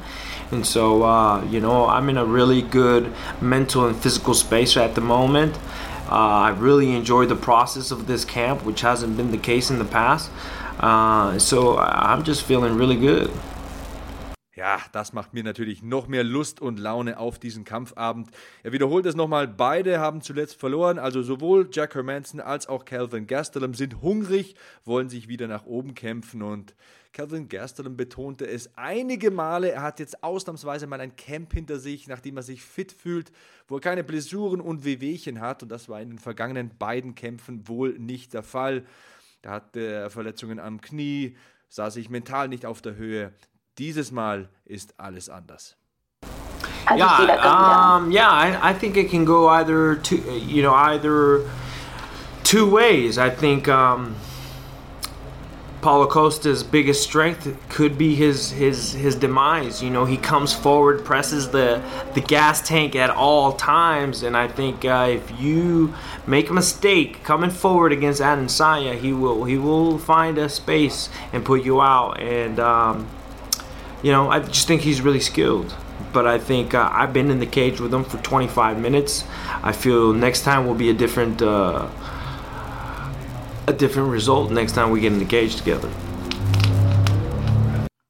And 0.53 0.67
so, 0.67 1.03
uh, 1.05 1.45
you 1.45 1.61
know, 1.61 1.87
I'm 1.87 2.09
in 2.09 2.19
a 2.19 2.25
really 2.25 2.63
good 2.63 3.13
mental 3.41 3.87
and 3.87 3.97
physical 3.97 4.35
space 4.35 4.77
at 4.77 4.95
the 4.95 5.01
moment. 5.01 5.57
Uh, 6.11 6.49
I 6.49 6.51
really 6.59 6.93
enjoyed 6.97 7.29
the 7.29 7.37
process 7.37 7.93
of 7.93 8.07
this 8.07 8.25
camp, 8.25 8.65
which 8.65 8.81
hasn't 8.81 9.17
been 9.17 9.31
the 9.31 9.39
case 9.39 9.71
in 9.71 9.79
the 9.79 9.85
past. 9.85 10.31
Uh, 10.81 11.39
so 11.39 11.79
I'm 11.79 12.25
just 12.25 12.43
feeling 12.43 12.77
really 12.77 12.97
good. 12.97 13.31
Ja, 14.61 14.79
das 14.93 15.15
macht 15.15 15.33
mir 15.33 15.43
natürlich 15.43 15.83
noch 15.83 16.07
mehr 16.07 16.23
Lust 16.23 16.61
und 16.61 16.79
Laune 16.79 17.19
auf 17.19 17.39
diesen 17.39 17.65
Kampfabend. 17.65 18.29
Er 18.63 18.73
wiederholt 18.73 19.07
es 19.07 19.15
nochmal, 19.15 19.49
beide 19.49 20.01
haben 20.01 20.21
zuletzt 20.21 20.61
verloren, 20.61 20.99
also 20.99 21.23
sowohl 21.23 21.71
Jack 21.73 21.95
Hermanson 21.95 22.41
als 22.41 22.69
auch 22.69 22.85
Calvin 22.85 23.27
Gastelum 23.27 23.73
sind 23.73 24.03
hungrig, 24.03 24.57
wollen 24.85 25.09
sich 25.09 25.29
wieder 25.29 25.49
nach 25.49 25.65
oben 25.65 25.95
kämpfen 25.95 26.43
und 26.43 26.75
Calvin 27.13 27.49
Gastelum 27.49 27.97
betonte 27.97 28.47
es 28.47 28.71
einige 28.77 29.31
Male, 29.31 29.73
er 29.73 29.83
hat 29.83 29.99
jetzt 29.99 30.23
ausnahmsweise 30.23 30.87
mal 30.87 31.01
ein 31.01 31.17
Camp 31.17 31.53
hinter 31.53 31.79
sich, 31.81 32.07
nachdem 32.07 32.37
er 32.37 32.45
sich 32.45 32.63
fit 32.63 32.93
fühlt, 32.93 33.33
wo 33.67 33.77
er 33.77 33.81
keine 33.81 34.05
Blessuren 34.05 34.61
und 34.61 34.85
Wehwehchen 34.85 35.41
hat 35.41 35.63
und 35.63 35.71
das 35.71 35.89
war 35.89 36.01
in 36.01 36.11
den 36.11 36.19
vergangenen 36.19 36.71
beiden 36.79 37.17
Kämpfen 37.17 37.67
wohl 37.67 37.99
nicht 37.99 38.33
der 38.33 38.45
Fall. 38.45 38.85
Da 39.43 39.51
hatte 39.51 39.81
er 39.81 40.11
Verletzungen 40.11 40.61
am 40.61 40.81
Knie, 40.81 41.37
sah 41.69 41.91
sich 41.91 42.11
mental 42.11 42.49
nicht 42.49 42.65
auf 42.65 42.81
der 42.81 42.95
Höhe. 42.95 43.33
Dieses 43.79 44.13
Mal 44.13 44.49
ist 44.65 45.01
alles 45.01 45.29
anders. 45.29 45.77
Yeah, 46.97 47.97
um, 47.97 48.11
yeah, 48.11 48.29
I, 48.29 48.71
I 48.71 48.73
think 48.73 48.97
it 48.97 49.11
can 49.11 49.25
go 49.25 49.49
either 49.49 49.97
two, 50.03 50.17
you 50.17 50.63
know, 50.63 50.75
either 50.75 51.43
two 52.43 52.67
ways. 52.67 53.17
I 53.17 53.31
think 53.31 53.69
um, 53.69 54.17
Paulo 55.81 56.07
Costa's 56.07 56.63
biggest 56.63 57.03
strength 57.03 57.57
could 57.71 57.97
be 57.97 58.15
his 58.15 58.51
his 58.51 58.93
his 58.93 59.15
demise. 59.15 59.83
You 59.83 59.91
know, 59.91 60.05
he 60.05 60.17
comes 60.17 60.53
forward, 60.53 61.05
presses 61.05 61.51
the 61.51 61.83
the 62.15 62.21
gas 62.21 62.67
tank 62.67 62.95
at 62.95 63.11
all 63.11 63.53
times, 63.53 64.23
and 64.23 64.37
I 64.37 64.47
think 64.49 64.85
uh, 64.85 65.09
if 65.11 65.41
you 65.41 65.95
make 66.27 66.51
a 66.51 66.53
mistake 66.53 67.25
coming 67.25 67.51
forward 67.51 67.93
against 67.93 68.21
Adesanya, 68.21 68.99
he 68.99 69.13
will 69.13 69.45
he 69.45 69.57
will 69.57 69.99
find 69.99 70.37
a 70.37 70.49
space 70.49 71.09
and 71.33 71.45
put 71.45 71.65
you 71.65 71.81
out. 71.81 72.21
And 72.21 72.61
um, 72.61 73.09
you 74.03 74.13
know, 74.13 74.31
I 74.31 74.41
just 74.41 74.69
think 74.69 74.83
he's 74.83 75.01
really 75.01 75.21
skilled. 75.21 75.75
But 76.13 76.27
I 76.27 76.39
think 76.39 76.75
uh, 76.75 76.91
I've 76.93 77.13
been 77.13 77.31
in 77.31 77.39
the 77.39 77.47
cage 77.47 77.81
with 77.81 77.95
him 77.95 78.05
for 78.05 78.19
25 78.19 78.79
minutes. 78.81 79.25
I 79.63 79.73
feel 79.73 80.13
next 80.13 80.43
time 80.43 80.67
will 80.67 80.75
be 80.75 80.91
a 80.91 80.95
different. 80.95 81.41
Uh, 81.41 81.89
a 83.71 83.73
different 83.73 84.13
result 84.13 84.51
next 84.51 84.75
time 84.75 84.93
we 84.93 85.01
get 85.01 85.13
cage 85.29 85.57
together. 85.57 85.89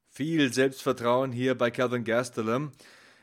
Viel 0.08 0.52
Selbstvertrauen 0.52 1.32
hier 1.32 1.54
bei 1.54 1.70
Calvin 1.70 2.02
Gastelum. 2.04 2.72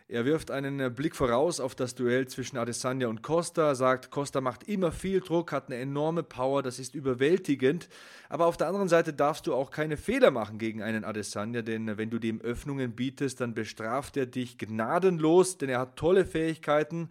Er 0.08 0.23
wirft 0.23 0.52
einen 0.52 0.93
Blick 0.93 1.15
voraus 1.15 1.60
auf 1.60 1.73
das 1.73 1.95
Duell 1.95 2.28
zwischen 2.28 2.58
Adesanya 2.58 3.08
und 3.08 3.23
Costa, 3.23 3.76
sagt, 3.76 4.12
Costa 4.12 4.39
macht 4.39 4.63
immer 4.69 4.91
viel 4.91 5.19
Druck, 5.19 5.52
hat 5.52 5.67
eine 5.67 5.78
enorme 5.78 6.23
Power, 6.23 6.62
das 6.62 6.80
ist 6.80 6.95
überwältigend. 6.95 7.89
Aber 8.30 8.45
auf 8.45 8.56
der 8.56 8.67
anderen 8.67 8.88
Seite 8.88 9.13
darfst 9.13 9.47
du 9.47 9.56
auch 9.56 9.71
keine 9.71 9.97
Fehler 9.97 10.32
machen 10.32 10.60
gegen 10.60 10.82
einen 10.82 11.04
Adesanya, 11.04 11.63
denn 11.63 11.97
wenn 11.97 12.10
du 12.10 12.19
dem 12.19 12.39
Öffnungen 12.39 12.95
bietest, 12.95 13.41
dann 13.41 13.54
bestraft 13.56 14.15
er 14.15 14.28
dich 14.28 14.58
gnadenlos, 14.58 15.58
denn 15.58 15.69
er 15.69 15.80
hat 15.80 15.97
tolle 15.97 16.26
Fähigkeiten. 16.26 17.10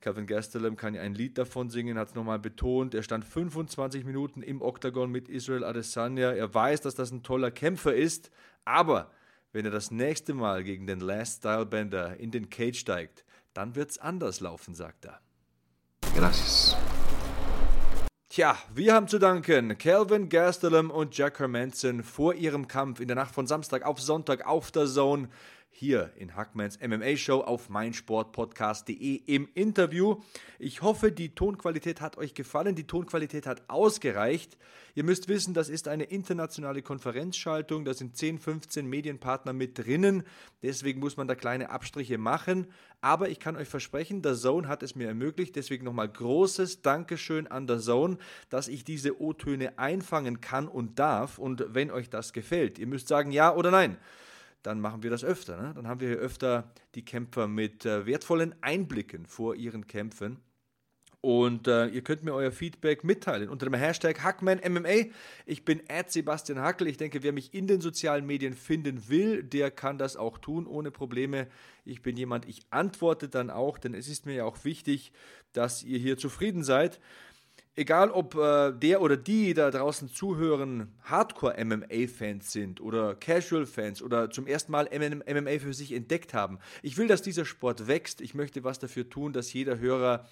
Calvin 0.00 0.26
Gastelum 0.26 0.76
kann 0.76 0.94
ja 0.94 1.02
ein 1.02 1.14
Lied 1.14 1.38
davon 1.38 1.70
singen, 1.70 1.98
hat 1.98 2.08
es 2.08 2.14
nochmal 2.14 2.38
betont. 2.38 2.94
Er 2.94 3.02
stand 3.02 3.24
25 3.24 4.04
Minuten 4.04 4.42
im 4.42 4.62
Oktagon 4.62 5.10
mit 5.10 5.28
Israel 5.28 5.64
Adesanya. 5.64 6.30
Er 6.32 6.54
weiß, 6.54 6.82
dass 6.82 6.94
das 6.94 7.10
ein 7.10 7.24
toller 7.24 7.50
Kämpfer 7.50 7.94
ist, 7.94 8.30
aber 8.64 9.10
wenn 9.52 9.64
er 9.64 9.70
das 9.70 9.90
nächste 9.90 10.34
Mal 10.34 10.62
gegen 10.62 10.86
den 10.86 11.00
Last 11.00 11.38
Style 11.38 11.66
Bender 11.66 12.16
in 12.18 12.30
den 12.30 12.48
Cage 12.48 12.78
steigt, 12.78 13.24
dann 13.54 13.74
wird's 13.74 13.98
anders 13.98 14.40
laufen, 14.40 14.74
sagt 14.74 15.06
er. 15.06 15.20
Gracias. 16.14 16.76
Tja, 18.28 18.56
wir 18.72 18.94
haben 18.94 19.08
zu 19.08 19.18
danken 19.18 19.78
Calvin 19.78 20.28
Gastelum 20.28 20.90
und 20.90 21.16
Jack 21.16 21.40
Hermanson 21.40 22.04
vor 22.04 22.34
ihrem 22.34 22.68
Kampf 22.68 23.00
in 23.00 23.08
der 23.08 23.16
Nacht 23.16 23.34
von 23.34 23.46
Samstag 23.46 23.84
auf 23.84 24.00
Sonntag 24.00 24.46
auf 24.46 24.70
der 24.70 24.86
Zone 24.86 25.28
hier 25.78 26.10
in 26.16 26.34
Hackmans 26.34 26.80
MMA 26.80 27.16
Show 27.16 27.40
auf 27.40 27.68
meinsportpodcast.de 27.68 29.14
im 29.26 29.48
Interview. 29.54 30.16
Ich 30.58 30.82
hoffe, 30.82 31.12
die 31.12 31.36
Tonqualität 31.36 32.00
hat 32.00 32.18
euch 32.18 32.34
gefallen, 32.34 32.74
die 32.74 32.88
Tonqualität 32.88 33.46
hat 33.46 33.62
ausgereicht. 33.70 34.58
Ihr 34.96 35.04
müsst 35.04 35.28
wissen, 35.28 35.54
das 35.54 35.68
ist 35.68 35.86
eine 35.86 36.02
internationale 36.02 36.82
Konferenzschaltung, 36.82 37.84
da 37.84 37.94
sind 37.94 38.16
10, 38.16 38.40
15 38.40 38.86
Medienpartner 38.86 39.52
mit 39.52 39.78
drinnen, 39.78 40.24
deswegen 40.64 40.98
muss 40.98 41.16
man 41.16 41.28
da 41.28 41.36
kleine 41.36 41.70
Abstriche 41.70 42.18
machen, 42.18 42.66
aber 43.00 43.28
ich 43.28 43.38
kann 43.38 43.54
euch 43.54 43.68
versprechen, 43.68 44.20
der 44.20 44.34
Zone 44.34 44.66
hat 44.66 44.82
es 44.82 44.96
mir 44.96 45.06
ermöglicht, 45.06 45.54
deswegen 45.54 45.84
nochmal 45.84 46.08
großes 46.08 46.82
Dankeschön 46.82 47.46
an 47.46 47.68
der 47.68 47.78
Zone, 47.78 48.18
dass 48.48 48.66
ich 48.66 48.82
diese 48.82 49.20
O-Töne 49.20 49.78
einfangen 49.78 50.40
kann 50.40 50.66
und 50.66 50.98
darf. 50.98 51.38
Und 51.38 51.64
wenn 51.68 51.92
euch 51.92 52.10
das 52.10 52.32
gefällt, 52.32 52.80
ihr 52.80 52.88
müsst 52.88 53.06
sagen 53.06 53.30
ja 53.30 53.54
oder 53.54 53.70
nein 53.70 53.96
dann 54.62 54.80
machen 54.80 55.02
wir 55.02 55.10
das 55.10 55.24
öfter. 55.24 55.60
Ne? 55.60 55.72
Dann 55.74 55.86
haben 55.86 56.00
wir 56.00 56.08
hier 56.08 56.18
öfter 56.18 56.72
die 56.94 57.04
Kämpfer 57.04 57.46
mit 57.46 57.86
äh, 57.86 58.06
wertvollen 58.06 58.54
Einblicken 58.60 59.26
vor 59.26 59.54
ihren 59.54 59.86
Kämpfen. 59.86 60.40
Und 61.20 61.66
äh, 61.66 61.88
ihr 61.88 62.02
könnt 62.02 62.22
mir 62.22 62.32
euer 62.32 62.52
Feedback 62.52 63.02
mitteilen 63.02 63.48
unter 63.48 63.66
dem 63.66 63.74
Hashtag 63.74 64.22
HackmanMMA. 64.22 65.10
Ich 65.46 65.64
bin 65.64 65.82
Sebastian 66.06 66.60
Hackel. 66.60 66.86
Ich 66.86 66.96
denke, 66.96 67.24
wer 67.24 67.32
mich 67.32 67.54
in 67.54 67.66
den 67.66 67.80
sozialen 67.80 68.24
Medien 68.24 68.54
finden 68.54 69.08
will, 69.08 69.42
der 69.42 69.72
kann 69.72 69.98
das 69.98 70.16
auch 70.16 70.38
tun 70.38 70.64
ohne 70.64 70.92
Probleme. 70.92 71.48
Ich 71.84 72.02
bin 72.02 72.16
jemand, 72.16 72.46
ich 72.46 72.62
antworte 72.70 73.28
dann 73.28 73.50
auch, 73.50 73.78
denn 73.78 73.94
es 73.94 74.06
ist 74.06 74.26
mir 74.26 74.34
ja 74.34 74.44
auch 74.44 74.64
wichtig, 74.64 75.10
dass 75.52 75.82
ihr 75.82 75.98
hier 75.98 76.18
zufrieden 76.18 76.62
seid 76.62 77.00
egal 77.78 78.10
ob 78.10 78.34
äh, 78.34 78.72
der 78.72 79.00
oder 79.00 79.16
die 79.16 79.54
da 79.54 79.70
draußen 79.70 80.08
zuhören, 80.08 80.88
Hardcore-MMA-Fans 81.04 82.50
sind 82.50 82.80
oder 82.80 83.14
Casual-Fans 83.14 84.02
oder 84.02 84.30
zum 84.30 84.46
ersten 84.46 84.72
Mal 84.72 84.88
MMA 84.92 85.58
für 85.60 85.72
sich 85.72 85.92
entdeckt 85.92 86.34
haben. 86.34 86.58
Ich 86.82 86.98
will, 86.98 87.06
dass 87.06 87.22
dieser 87.22 87.44
Sport 87.44 87.86
wächst. 87.86 88.20
Ich 88.20 88.34
möchte 88.34 88.64
was 88.64 88.78
dafür 88.78 89.08
tun, 89.08 89.32
dass 89.32 89.52
jeder 89.52 89.78
Hörer 89.78 90.26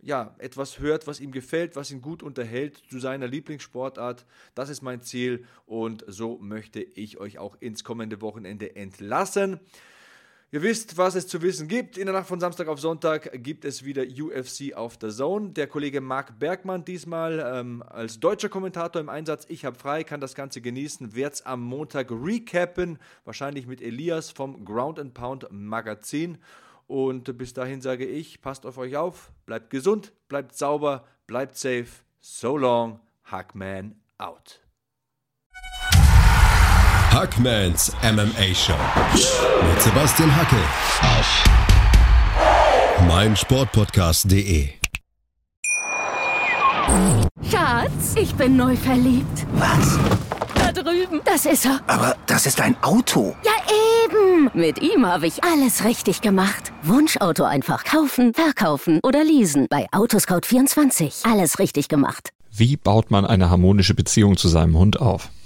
ja, 0.00 0.34
etwas 0.38 0.78
hört, 0.78 1.06
was 1.06 1.20
ihm 1.20 1.32
gefällt, 1.32 1.74
was 1.74 1.90
ihn 1.90 2.00
gut 2.00 2.22
unterhält 2.22 2.82
zu 2.88 2.98
seiner 2.98 3.26
Lieblingssportart. 3.26 4.26
Das 4.54 4.68
ist 4.68 4.82
mein 4.82 5.02
Ziel 5.02 5.44
und 5.66 6.04
so 6.06 6.38
möchte 6.38 6.80
ich 6.80 7.18
euch 7.18 7.38
auch 7.38 7.56
ins 7.60 7.84
kommende 7.84 8.20
Wochenende 8.20 8.76
entlassen. 8.76 9.60
Ihr 10.50 10.62
wisst, 10.62 10.96
was 10.96 11.14
es 11.14 11.26
zu 11.26 11.42
wissen 11.42 11.68
gibt. 11.68 11.98
In 11.98 12.06
der 12.06 12.14
Nacht 12.14 12.26
von 12.26 12.40
Samstag 12.40 12.68
auf 12.68 12.80
Sonntag 12.80 13.30
gibt 13.42 13.66
es 13.66 13.84
wieder 13.84 14.02
UFC 14.02 14.74
auf 14.74 14.96
der 14.96 15.10
Zone. 15.10 15.50
Der 15.50 15.66
Kollege 15.66 16.00
Marc 16.00 16.38
Bergmann 16.38 16.86
diesmal 16.86 17.38
ähm, 17.54 17.82
als 17.86 18.18
deutscher 18.18 18.48
Kommentator 18.48 18.98
im 18.98 19.10
Einsatz. 19.10 19.44
Ich 19.50 19.66
habe 19.66 19.78
frei, 19.78 20.04
kann 20.04 20.22
das 20.22 20.34
Ganze 20.34 20.62
genießen, 20.62 21.14
werde 21.14 21.34
es 21.34 21.44
am 21.44 21.60
Montag 21.60 22.10
recappen, 22.10 22.98
wahrscheinlich 23.26 23.66
mit 23.66 23.82
Elias 23.82 24.30
vom 24.30 24.64
Ground 24.64 24.98
and 24.98 25.12
Pound 25.12 25.48
Magazin. 25.50 26.38
Und 26.86 27.36
bis 27.36 27.52
dahin 27.52 27.82
sage 27.82 28.06
ich, 28.06 28.40
passt 28.40 28.64
auf 28.64 28.78
euch 28.78 28.96
auf, 28.96 29.30
bleibt 29.44 29.68
gesund, 29.68 30.14
bleibt 30.28 30.56
sauber, 30.56 31.04
bleibt 31.26 31.58
safe. 31.58 31.88
So 32.22 32.56
long, 32.56 33.00
Hackman 33.24 33.96
out. 34.16 34.60
Hackmans 37.18 37.90
MMA 38.04 38.54
Show 38.54 38.78
mit 39.12 39.82
Sebastian 39.82 40.30
Hacke 40.36 40.54
auf 41.02 41.44
meinsportpodcast.de. 43.08 44.68
Schatz, 47.50 48.14
ich 48.14 48.32
bin 48.36 48.56
neu 48.56 48.76
verliebt. 48.76 49.46
Was? 49.54 49.98
Da 50.54 50.70
drüben. 50.70 51.20
Das 51.24 51.44
ist 51.44 51.66
er. 51.66 51.80
Aber 51.88 52.14
das 52.26 52.46
ist 52.46 52.60
ein 52.60 52.80
Auto. 52.84 53.34
Ja, 53.44 53.50
eben. 54.04 54.50
Mit 54.54 54.80
ihm 54.80 55.04
habe 55.04 55.26
ich 55.26 55.42
alles 55.42 55.84
richtig 55.84 56.20
gemacht. 56.20 56.72
Wunschauto 56.84 57.42
einfach 57.42 57.82
kaufen, 57.82 58.32
verkaufen 58.32 59.00
oder 59.02 59.24
leasen. 59.24 59.66
Bei 59.68 59.88
Autoscout24. 59.90 61.28
Alles 61.28 61.58
richtig 61.58 61.88
gemacht. 61.88 62.30
Wie 62.52 62.76
baut 62.76 63.10
man 63.10 63.26
eine 63.26 63.50
harmonische 63.50 63.94
Beziehung 63.94 64.36
zu 64.36 64.46
seinem 64.46 64.78
Hund 64.78 65.00
auf? 65.00 65.30